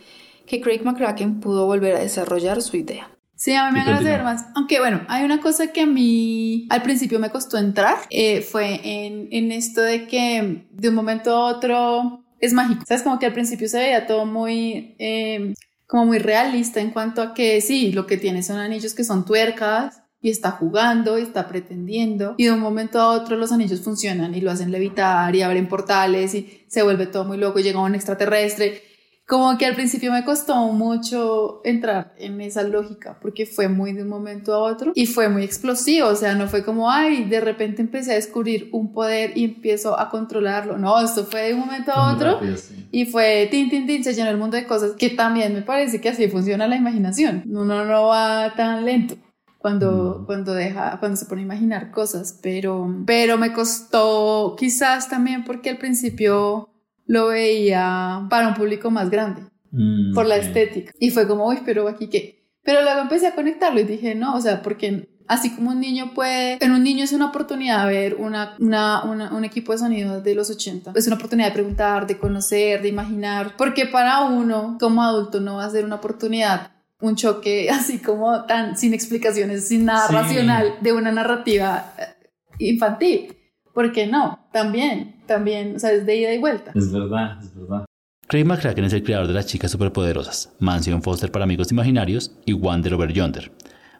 que 0.47 0.63
Craig 0.63 0.81
McCracken 0.83 1.41
pudo 1.41 1.67
volver 1.67 1.95
a 1.95 1.99
desarrollar 1.99 2.63
su 2.63 2.79
idea. 2.79 3.11
Sí, 3.37 3.53
a 3.53 3.67
mí 3.67 3.75
me 3.75 3.83
agrada 3.83 4.01
ver 4.01 4.23
más. 4.23 4.47
Aunque 4.55 4.81
bueno, 4.81 5.03
hay 5.09 5.27
una 5.27 5.43
cosa 5.43 5.75
que 5.75 5.83
a 5.83 5.87
mí 5.87 6.67
al 6.71 6.81
principio 6.81 7.21
me 7.21 7.29
costó 7.29 7.59
entrar, 7.59 7.99
eh, 8.09 8.41
fue 8.41 8.81
en, 8.83 9.29
en, 9.31 9.53
esto 9.53 9.83
de 9.83 10.07
que 10.07 10.65
de 10.71 10.89
un 10.89 10.95
momento 10.95 11.37
a 11.37 11.55
otro 11.55 12.25
es 12.41 12.55
mágico. 12.55 12.83
Sabes, 12.89 13.03
como 13.03 13.19
que 13.19 13.27
al 13.27 13.35
principio 13.35 13.69
se 13.69 13.79
veía 13.79 14.07
todo 14.07 14.25
muy, 14.25 14.97
eh, 14.99 15.53
como 15.87 16.07
muy 16.07 16.17
realista 16.17 16.81
en 16.81 16.93
cuanto 16.93 17.21
a 17.21 17.35
que 17.35 17.61
sí, 17.61 17.93
lo 17.93 18.07
que 18.07 18.17
tiene 18.17 18.43
son 18.43 18.57
anillos 18.57 18.95
que 18.95 19.05
son 19.05 19.27
tuercas 19.27 20.04
y 20.25 20.31
está 20.31 20.53
jugando 20.53 21.19
y 21.19 21.23
está 21.23 21.47
pretendiendo 21.47 22.35
y 22.39 22.47
de 22.47 22.53
un 22.53 22.61
momento 22.61 22.99
a 22.99 23.11
otro 23.11 23.37
los 23.37 23.53
anillos 23.53 23.83
funcionan 23.83 24.35
y 24.35 24.41
lo 24.41 24.51
hacen 24.51 24.73
levitar 24.73 25.37
y 25.37 25.43
abren 25.43 25.69
portales 25.69 26.35
y 26.35 26.65
se 26.67 26.83
vuelve 26.83 27.07
todo 27.07 27.27
muy 27.27 27.37
loco 27.37 27.59
y 27.59 27.63
llega 27.63 27.79
un 27.79 27.95
extraterrestre. 27.95 28.81
Como 29.27 29.59
que 29.59 29.67
al 29.67 29.75
principio 29.75 30.13
me 30.13 30.25
costó 30.25 30.57
mucho 30.73 31.61
entrar 31.63 32.15
en 32.17 32.41
esa 32.41 32.63
lógica 32.63 33.19
porque 33.21 33.45
fue 33.45 33.69
muy 33.69 33.93
de 33.93 34.03
un 34.03 34.09
momento 34.09 34.55
a 34.55 34.61
otro 34.61 34.93
y 34.95 35.05
fue 35.05 35.29
muy 35.29 35.43
explosivo, 35.45 36.09
o 36.09 36.17
sea, 36.17 36.35
no 36.35 36.49
fue 36.49 36.65
como, 36.65 36.91
ay, 36.91 37.25
de 37.25 37.43
repente 37.43 37.83
empecé 37.83 38.13
a 38.13 38.15
descubrir 38.15 38.71
un 38.73 38.95
poder 38.95 39.37
y 39.37 39.45
empiezo 39.45 39.99
a 39.99 40.09
controlarlo, 40.09 40.79
no, 40.79 41.03
esto 41.05 41.25
fue 41.25 41.49
de 41.49 41.55
un 41.55 41.61
momento 41.61 41.93
a 41.93 42.15
otro 42.15 42.41
y 42.91 43.05
fue, 43.05 43.47
tin, 43.51 43.69
tin, 43.69 43.87
tin, 43.87 44.03
se 44.03 44.15
llenó 44.15 44.31
el 44.31 44.39
mundo 44.39 44.57
de 44.57 44.67
cosas 44.67 44.93
que 44.93 45.11
también 45.11 45.53
me 45.53 45.63
parece 45.63 46.01
que 46.01 46.09
así 46.09 46.29
funciona 46.29 46.67
la 46.67 46.77
imaginación, 46.77 47.45
uno 47.47 47.85
no 47.85 48.07
va 48.07 48.55
tan 48.57 48.87
lento 48.87 49.17
cuando, 49.65 50.19
mm. 50.21 50.27
cuando 50.27 50.53
deja, 50.53 50.99
cuando 51.01 51.17
se 51.17 51.25
pone 51.25 51.41
a 51.41 51.45
imaginar 51.45 51.91
cosas, 51.91 52.39
pero, 52.43 53.03
pero 53.07 53.39
me 53.39 53.55
costó 53.55 54.57
quizás 54.59 55.09
también 55.09 55.43
porque 55.43 55.71
al 55.71 55.79
principio 55.79 56.69
lo 57.07 57.29
veía 57.29 58.27
para 58.29 58.49
un 58.49 58.53
público 58.53 58.91
más 58.91 59.09
grande, 59.09 59.45
mm, 59.71 60.13
por 60.13 60.27
la 60.27 60.37
estética. 60.37 60.93
Y 61.01 61.09
fue 61.09 61.27
como, 61.27 61.49
uy, 61.49 61.61
pero 61.65 61.89
aquí 61.89 62.09
qué. 62.09 62.47
Pero 62.63 62.83
luego 62.83 63.01
empecé 63.01 63.29
a 63.29 63.35
conectarlo 63.35 63.81
y 63.81 63.85
dije, 63.85 64.15
no, 64.15 64.35
o 64.35 64.41
sea, 64.43 64.61
porque 64.61 65.09
así 65.29 65.55
como 65.55 65.71
un 65.71 65.81
niño 65.81 66.13
puede, 66.13 66.63
en 66.63 66.73
un 66.73 66.83
niño 66.83 67.03
es 67.03 67.15
una 67.15 67.29
oportunidad 67.29 67.87
de 67.87 67.91
ver 67.95 68.17
una, 68.17 68.57
una, 68.59 69.03
un 69.33 69.45
equipo 69.47 69.73
de 69.73 69.79
sonido 69.79 70.21
de 70.21 70.35
los 70.35 70.51
80. 70.51 70.93
Es 70.95 71.07
una 71.07 71.17
oportunidad 71.17 71.49
de 71.49 71.55
preguntar, 71.55 72.07
de 72.07 72.19
conocer, 72.19 72.83
de 72.83 72.89
imaginar, 72.89 73.55
porque 73.57 73.87
para 73.87 74.25
uno 74.25 74.77
como 74.79 75.03
adulto 75.03 75.41
no 75.41 75.57
va 75.57 75.65
a 75.65 75.71
ser 75.71 75.87
una 75.87 75.95
oportunidad 75.95 76.74
un 77.01 77.17
choque 77.17 77.71
así 77.71 77.99
como 77.99 78.45
tan 78.45 78.77
sin 78.77 78.95
explicaciones, 78.95 79.69
sin 79.69 79.85
nada 79.85 80.09
racional 80.09 80.77
de 80.81 80.93
una 80.93 81.13
narrativa 81.13 81.95
eh, 81.99 82.29
infantil. 82.59 83.37
¿Por 83.73 83.93
qué 83.93 84.07
no? 84.07 84.47
También, 84.53 85.17
también, 85.27 85.77
o 85.77 85.79
sea, 85.79 85.93
es 85.93 86.07
de 86.07 86.17
ida 86.17 86.33
y 86.33 86.39
vuelta. 86.39 86.71
Es 86.75 86.93
verdad, 86.93 87.43
es 87.43 87.55
verdad. 87.55 87.85
Craig 88.29 88.45
McCracken 88.45 88.85
es 88.85 88.93
el 88.93 89.03
creador 89.03 89.27
de 89.27 89.35
las 89.35 89.47
chicas 89.47 89.71
superpoderosas, 89.71 90.55
Mansion 90.59 91.03
Foster 91.03 91.31
para 91.31 91.45
amigos 91.45 91.71
imaginarios 91.73 92.33
y 92.47 92.55
Wander 92.55 92.95
Over 92.95 93.13
Yonder. 93.13 93.53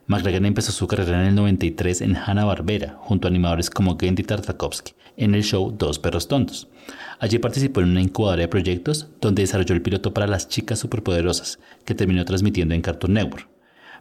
McCracken 0.07 0.47
empezó 0.47 0.71
su 0.73 0.87
carrera 0.87 1.21
en 1.23 1.29
el 1.29 1.35
93 1.35 2.03
en 2.03 2.17
Hanna-Barbera, 2.17 2.97
junto 3.01 3.27
a 3.27 3.31
animadores 3.31 3.69
como 3.69 3.99
Gendy 3.99 4.23
Tartakovsky, 4.23 4.93
en 5.17 5.35
el 5.35 5.43
show 5.43 5.75
Dos 5.77 5.99
Perros 5.99 6.29
Tontos. 6.29 6.69
Allí 7.19 7.39
participó 7.39 7.81
en 7.81 7.91
una 7.91 8.03
incubadora 8.03 8.43
de 8.43 8.49
proyectos 8.49 9.09
donde 9.21 9.43
desarrolló 9.43 9.75
el 9.75 9.83
piloto 9.83 10.13
para 10.13 10.27
las 10.27 10.49
chicas 10.49 10.79
superpoderosas, 10.79 11.59
que 11.85 11.95
terminó 11.95 12.25
transmitiendo 12.25 12.75
en 12.75 12.83
Cartoon 12.83 13.15
Network. 13.15 13.49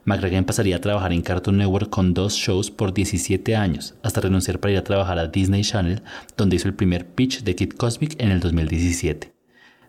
McGregor 0.05 0.45
pasaría 0.45 0.75
a 0.75 0.81
trabajar 0.81 1.13
en 1.13 1.21
Cartoon 1.21 1.57
Network 1.57 1.89
con 1.89 2.13
dos 2.13 2.33
shows 2.33 2.69
por 2.69 2.93
17 2.93 3.55
años, 3.55 3.95
hasta 4.03 4.19
renunciar 4.19 4.59
para 4.59 4.73
ir 4.73 4.77
a 4.77 4.83
trabajar 4.83 5.17
a 5.17 5.27
Disney 5.27 5.61
Channel, 5.61 6.01
donde 6.35 6.57
hizo 6.57 6.67
el 6.67 6.73
primer 6.73 7.05
pitch 7.07 7.43
de 7.43 7.55
Kid 7.55 7.71
Cosmic 7.71 8.15
en 8.19 8.31
el 8.31 8.41
2017. 8.41 9.31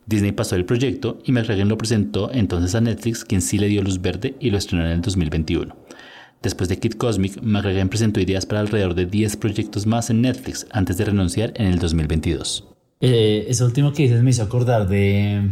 Disney 0.07 0.33
pasó 0.33 0.55
el 0.55 0.67
proyecto 0.67 1.19
y 1.25 1.33
McGregor 1.33 1.67
lo 1.67 1.79
presentó 1.79 2.31
entonces 2.33 2.75
a 2.75 2.81
Netflix, 2.81 3.25
quien 3.25 3.43
sí 3.43 3.59
le 3.59 3.69
dio 3.69 3.83
luz 3.83 4.01
verde 4.01 4.37
y 4.39 4.51
lo 4.51 4.59
estrenó 4.59 4.85
en 4.85 4.93
el 4.93 5.01
2021. 5.01 5.75
Después 6.43 6.69
de 6.69 6.79
Kid 6.79 6.93
Cosmic, 6.93 7.41
McGregor 7.43 7.89
presentó 7.89 8.21
ideas 8.21 8.47
para 8.47 8.61
alrededor 8.61 8.95
de 8.95 9.07
10 9.07 9.39
proyectos 9.39 9.87
más 9.87 10.11
en 10.11 10.21
Netflix 10.21 10.67
antes 10.71 10.97
de 10.99 11.07
renunciar 11.07 11.53
en 11.57 11.67
el 11.67 11.79
2022. 11.79 12.74
Eh, 13.05 13.47
eso 13.49 13.67
último 13.67 13.93
que 13.93 14.05
dices 14.05 14.23
me 14.23 14.31
hizo 14.31 14.43
acordar 14.43 14.89
de, 14.89 15.51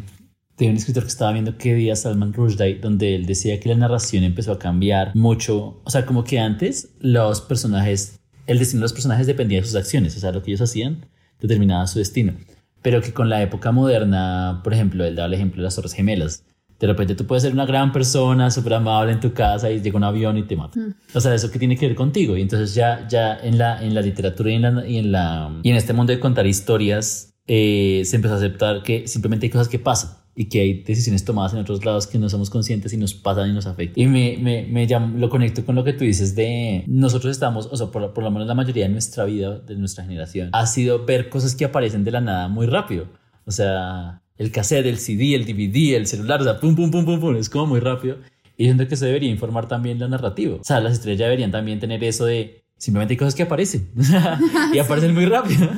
de 0.57 0.69
un 0.69 0.77
escritor 0.77 1.03
que 1.03 1.11
estaba 1.11 1.33
viendo 1.33 1.59
que 1.59 1.75
día 1.75 1.95
Salman 1.97 2.33
Rushdie, 2.33 2.79
donde 2.79 3.15
él 3.15 3.27
decía 3.27 3.61
que 3.61 3.69
la 3.69 3.75
narración 3.75 4.25
empezó 4.25 4.53
a 4.53 4.59
cambiar 4.59 5.15
mucho. 5.15 5.81
O 5.85 5.91
sea, 5.91 6.07
como 6.07 6.25
que 6.25 6.39
antes 6.39 6.95
los 7.01 7.41
personajes, 7.43 8.21
el 8.47 8.59
destino 8.59 8.81
de 8.81 8.85
los 8.85 8.93
personajes 8.93 9.27
dependía 9.27 9.61
de 9.61 9.67
sus 9.67 9.77
acciones, 9.77 10.17
o 10.17 10.21
sea, 10.21 10.33
lo 10.33 10.43
que 10.43 10.51
ellos 10.51 10.63
hacían 10.63 11.07
determinaba 11.41 11.87
su 11.87 11.99
destino. 11.99 12.35
Pero 12.81 13.01
que 13.03 13.13
con 13.13 13.29
la 13.29 13.43
época 13.43 13.71
moderna, 13.71 14.61
por 14.65 14.73
ejemplo, 14.73 15.05
él 15.05 15.15
daba 15.15 15.27
el 15.27 15.35
ejemplo 15.35 15.61
de 15.61 15.65
las 15.65 15.77
Torres 15.77 15.93
Gemelas, 15.93 16.45
De 16.81 16.87
repente 16.89 17.15
tú 17.15 17.27
puedes 17.27 17.43
ser 17.43 17.53
una 17.53 17.67
gran 17.67 17.93
persona, 17.93 18.51
súper 18.51 18.75
amable 18.75 19.13
en 19.13 19.21
tu 19.21 19.33
casa 19.33 19.71
y 19.71 19.81
llega 19.81 19.97
un 19.97 20.05
avión 20.05 20.37
y 20.37 20.43
te 20.43 20.57
mata. 20.57 20.81
Mm. 20.81 20.95
O 21.15 21.21
sea, 21.21 21.35
eso 21.35 21.51
que 21.51 21.59
tiene 21.59 21.77
que 21.77 21.87
ver 21.87 21.95
contigo. 21.95 22.37
Y 22.37 22.43
entonces 22.43 22.75
ya, 22.75 23.07
ya 23.09 23.37
en, 23.37 23.59
la, 23.59 23.85
en 23.85 23.95
la 23.95 24.01
literatura 24.01 24.51
y 24.51 24.55
en, 24.55 24.63
la, 24.63 24.87
y 24.89 24.97
en, 24.97 25.13
la, 25.13 25.61
y 25.63 25.71
en 25.71 25.77
este 25.77 25.93
mundo 25.93 26.13
de 26.13 26.19
contar 26.19 26.47
historias 26.47 27.32
eh, 27.47 28.03
se 28.05 28.17
empezó 28.17 28.35
a 28.35 28.37
aceptar 28.39 28.83
que 28.83 29.07
simplemente 29.09 29.47
hay 29.47 29.51
cosas 29.51 29.69
que 29.69 29.79
pasan 29.79 30.23
y 30.35 30.47
que 30.47 30.61
hay 30.61 30.83
decisiones 30.83 31.25
tomadas 31.25 31.53
en 31.53 31.59
otros 31.59 31.85
lados 31.85 32.07
que 32.07 32.19
no 32.19 32.29
somos 32.29 32.49
conscientes 32.49 32.93
y 32.93 32.97
nos 32.97 33.15
pasan 33.15 33.51
y 33.51 33.53
nos 33.53 33.67
afectan. 33.67 34.03
Y 34.03 34.07
me, 34.07 34.39
me, 34.41 34.67
me 34.67 34.87
lo 35.19 35.29
conecto 35.29 35.65
con 35.65 35.75
lo 35.75 35.85
que 35.85 35.93
tú 35.93 36.05
dices 36.05 36.35
de 36.35 36.85
nosotros 36.87 37.33
estamos, 37.33 37.69
o 37.71 37.77
sea, 37.77 37.89
por, 37.89 38.13
por 38.15 38.25
lo 38.25 38.31
menos 38.31 38.49
la 38.49 38.55
mayoría 38.55 38.85
de 38.85 38.91
nuestra 38.91 39.25
vida, 39.25 39.59
de 39.59 39.77
nuestra 39.77 40.05
generación, 40.05 40.49
ha 40.53 40.67
sido 40.67 41.05
ver 41.05 41.29
cosas 41.29 41.55
que 41.55 41.65
aparecen 41.65 42.05
de 42.05 42.13
la 42.13 42.21
nada 42.21 42.49
muy 42.49 42.67
rápido. 42.67 43.09
O 43.45 43.51
sea, 43.51 44.23
el 44.39 44.51
cassette, 44.51 44.87
el 44.87 44.99
CD, 44.99 45.35
el 45.35 45.45
DVD, 45.45 45.97
el 45.97 46.07
celular, 46.07 46.41
o 46.41 46.45
sea, 46.45 46.61
pum, 46.61 46.75
pum, 46.75 46.91
pum, 46.91 47.05
pum, 47.05 47.21
pum, 47.21 47.37
es 47.37 47.51
como 47.51 47.67
muy 47.67 47.81
rápido. 47.81 48.19
Y 48.57 48.65
siento 48.65 48.87
que 48.87 48.97
se 48.97 49.07
debería 49.07 49.31
informar 49.31 49.69
también 49.69 49.99
la 49.99 50.09
narrativa. 50.09 50.57
O 50.57 50.65
sea, 50.65 50.81
las 50.81 50.95
estrellas 50.95 51.27
deberían 51.27 51.51
también 51.51 51.81
tener 51.81 52.03
eso 52.05 52.25
de 52.25 52.65
simplemente 52.77 53.15
hay 53.15 53.19
cosas 53.19 53.35
que 53.35 53.43
aparecen 53.43 53.91
y 54.75 54.79
aparecen 54.79 55.15
muy 55.15 55.27
rápido. 55.27 55.69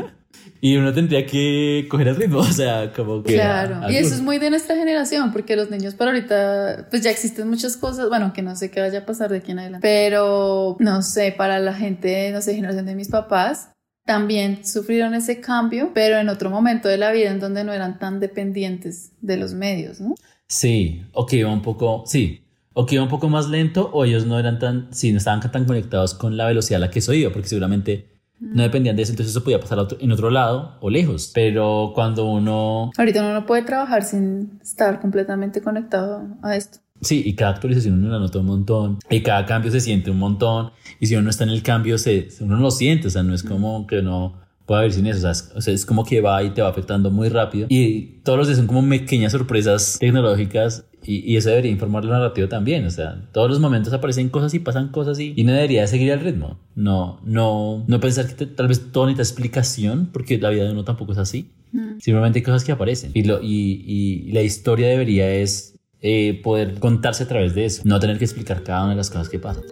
Y 0.64 0.79
uno 0.79 0.94
tendría 0.94 1.27
que 1.27 1.87
coger 1.90 2.09
el 2.09 2.16
ritmo, 2.16 2.38
o 2.38 2.44
sea, 2.44 2.90
como 2.90 3.22
que... 3.22 3.35
Claro, 3.35 3.83
y 3.90 3.96
eso 3.96 4.14
es 4.14 4.22
muy 4.22 4.38
de 4.38 4.48
nuestra 4.48 4.74
generación, 4.77 5.31
porque 5.31 5.57
los 5.57 5.68
niños 5.68 5.92
para 5.94 6.11
ahorita, 6.12 6.87
pues 6.88 7.03
ya 7.03 7.11
existen 7.11 7.50
muchas 7.50 7.77
cosas, 7.77 8.09
bueno, 8.09 8.33
que 8.33 8.40
no 8.40 8.57
sé 8.57 8.70
qué 8.70 8.81
vaya 8.81 9.00
a 9.00 9.05
pasar 9.05 9.31
de 9.31 9.37
aquí 9.37 9.53
en 9.53 9.59
adelante, 9.59 9.87
pero 9.87 10.79
no 10.79 11.03
sé, 11.03 11.35
para 11.37 11.59
la 11.59 11.74
gente, 11.74 12.31
no 12.33 12.40
sé, 12.40 12.55
generación 12.55 12.87
de 12.87 12.94
mis 12.94 13.09
papás, 13.09 13.72
también 14.07 14.64
sufrieron 14.64 15.12
ese 15.12 15.42
cambio, 15.42 15.90
pero 15.92 16.16
en 16.16 16.31
otro 16.31 16.48
momento 16.48 16.88
de 16.88 16.96
la 16.96 17.12
vida 17.12 17.31
en 17.31 17.40
donde 17.40 17.62
no 17.62 17.74
eran 17.74 17.98
tan 17.98 18.18
dependientes 18.18 19.12
de 19.20 19.37
los 19.37 19.53
medios, 19.53 20.00
¿no? 20.00 20.14
Sí, 20.48 21.03
o 21.12 21.27
que 21.27 21.37
iba 21.37 21.53
un 21.53 21.61
poco, 21.61 22.05
sí, 22.07 22.46
o 22.72 22.87
que 22.87 22.94
iba 22.94 23.05
un 23.05 23.11
poco 23.11 23.29
más 23.29 23.50
lento, 23.50 23.90
o 23.92 24.07
ellos 24.07 24.24
no 24.24 24.38
eran 24.38 24.59
tan, 24.59 24.88
sí, 24.94 25.12
no 25.12 25.18
estaban 25.18 25.42
tan 25.42 25.66
conectados 25.66 26.14
con 26.14 26.38
la 26.38 26.46
velocidad 26.46 26.79
a 26.79 26.87
la 26.87 26.90
que 26.90 27.00
eso 27.00 27.12
iba, 27.12 27.31
porque 27.31 27.48
seguramente 27.48 28.13
no 28.40 28.62
dependían 28.62 28.97
de 28.97 29.03
eso, 29.03 29.12
entonces 29.12 29.35
eso 29.35 29.44
podía 29.44 29.61
pasar 29.61 29.87
en 30.01 30.12
otro 30.12 30.31
lado 30.31 30.77
o 30.81 30.90
lejos. 30.90 31.31
Pero 31.35 31.92
cuando 31.94 32.27
uno... 32.27 32.90
Ahorita 32.97 33.20
uno 33.20 33.35
no 33.35 33.47
puede 33.47 33.62
trabajar 33.62 34.05
sin 34.05 34.59
estar 34.62 35.01
completamente 35.01 35.62
conectado 35.62 36.23
a 36.42 36.57
esto. 36.57 36.79
Sí, 37.01 37.23
y 37.25 37.35
cada 37.35 37.53
actualización 37.53 37.94
uno 37.94 38.12
la 38.12 38.18
nota 38.18 38.38
un 38.38 38.47
montón, 38.47 38.99
y 39.11 39.20
cada 39.20 39.44
cambio 39.47 39.70
se 39.70 39.81
siente 39.81 40.11
un 40.11 40.18
montón, 40.18 40.70
y 41.01 41.07
si 41.07 41.16
uno 41.16 41.29
está 41.29 41.44
en 41.44 41.51
el 41.51 41.62
cambio, 41.62 41.99
se, 41.99 42.29
uno 42.40 42.57
no 42.57 42.62
lo 42.62 42.70
siente, 42.70 43.09
o 43.09 43.11
sea, 43.11 43.23
no 43.23 43.35
es 43.35 43.42
como 43.42 43.87
que 43.87 44.01
no 44.01 44.40
pueda 44.64 44.81
haber 44.81 44.92
sin 44.92 45.07
eso, 45.07 45.29
o 45.29 45.61
sea, 45.61 45.75
es, 45.75 45.85
como 45.85 46.05
que 46.05 46.20
va 46.20 46.42
y 46.42 46.51
te 46.51 46.62
va 46.62 46.68
afectando 46.68 47.11
muy 47.11 47.29
rápido, 47.29 47.66
y 47.68 48.20
todos 48.23 48.38
los 48.38 48.47
días 48.47 48.59
son 48.59 48.68
como 48.68 48.88
pequeñas 48.88 49.33
sorpresas 49.33 49.99
tecnológicas, 49.99 50.85
y, 51.05 51.37
eso 51.37 51.51
debería 51.51 51.71
informar 51.71 52.05
la 52.05 52.19
narrativa 52.19 52.49
también, 52.49 52.87
o 52.87 52.90
sea, 52.90 53.29
todos 53.33 53.51
los 53.51 53.61
momentos 53.61 53.93
aparecen 53.93 54.29
cosas 54.29 54.55
y 54.55 54.59
pasan 54.59 54.88
cosas 54.88 55.19
y, 55.19 55.33
y 55.37 55.45
no 55.45 55.53
debería 55.53 55.87
seguir 55.87 56.11
el 56.11 56.21
ritmo, 56.21 56.59
no, 56.75 57.21
no, 57.25 57.85
no 57.87 58.01
pensar 58.01 58.35
que 58.35 58.47
tal 58.47 58.69
vez 58.69 58.93
todo 58.93 59.07
necesita 59.07 59.23
explicación, 59.23 60.11
porque 60.12 60.38
la 60.38 60.51
vida 60.51 60.64
de 60.64 60.73
uno 60.73 60.85
tampoco 60.85 61.12
es 61.12 61.19
así, 61.19 61.51
simplemente 61.99 62.38
hay 62.38 62.43
cosas 62.43 62.64
que 62.64 62.73
aparecen, 62.73 63.11
y, 63.14 63.25
lo, 63.25 63.40
y, 63.43 63.85
y 63.87 64.33
la 64.33 64.43
historia 64.43 64.88
debería 64.88 65.31
es 65.31 65.75
eh, 66.07 66.40
poder 66.43 66.79
contarse 66.81 67.25
a 67.25 67.29
través 67.29 67.55
de 67.55 67.64
eso, 67.64 67.83
no 67.85 67.99
tener 67.99 68.19
que 68.19 68.25
explicar 68.25 68.62
cada 68.62 68.83
una 68.83 68.90
de 68.90 68.97
las 68.97 69.09
cosas 69.09 69.31
que 69.31 69.38
pasan. 69.38 69.64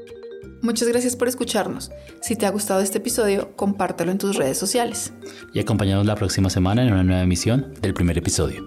Muchas 0.62 0.88
gracias 0.88 1.16
por 1.16 1.26
escucharnos. 1.28 1.90
Si 2.20 2.36
te 2.36 2.46
ha 2.46 2.50
gustado 2.50 2.80
este 2.80 2.98
episodio, 2.98 3.54
compártelo 3.56 4.12
en 4.12 4.18
tus 4.18 4.36
redes 4.36 4.56
sociales. 4.56 5.12
Y 5.52 5.58
acompáñanos 5.58 6.06
la 6.06 6.14
próxima 6.14 6.48
semana 6.48 6.86
en 6.86 6.92
una 6.92 7.02
nueva 7.02 7.22
emisión 7.22 7.74
del 7.82 7.92
primer 7.92 8.16
episodio. 8.16 8.62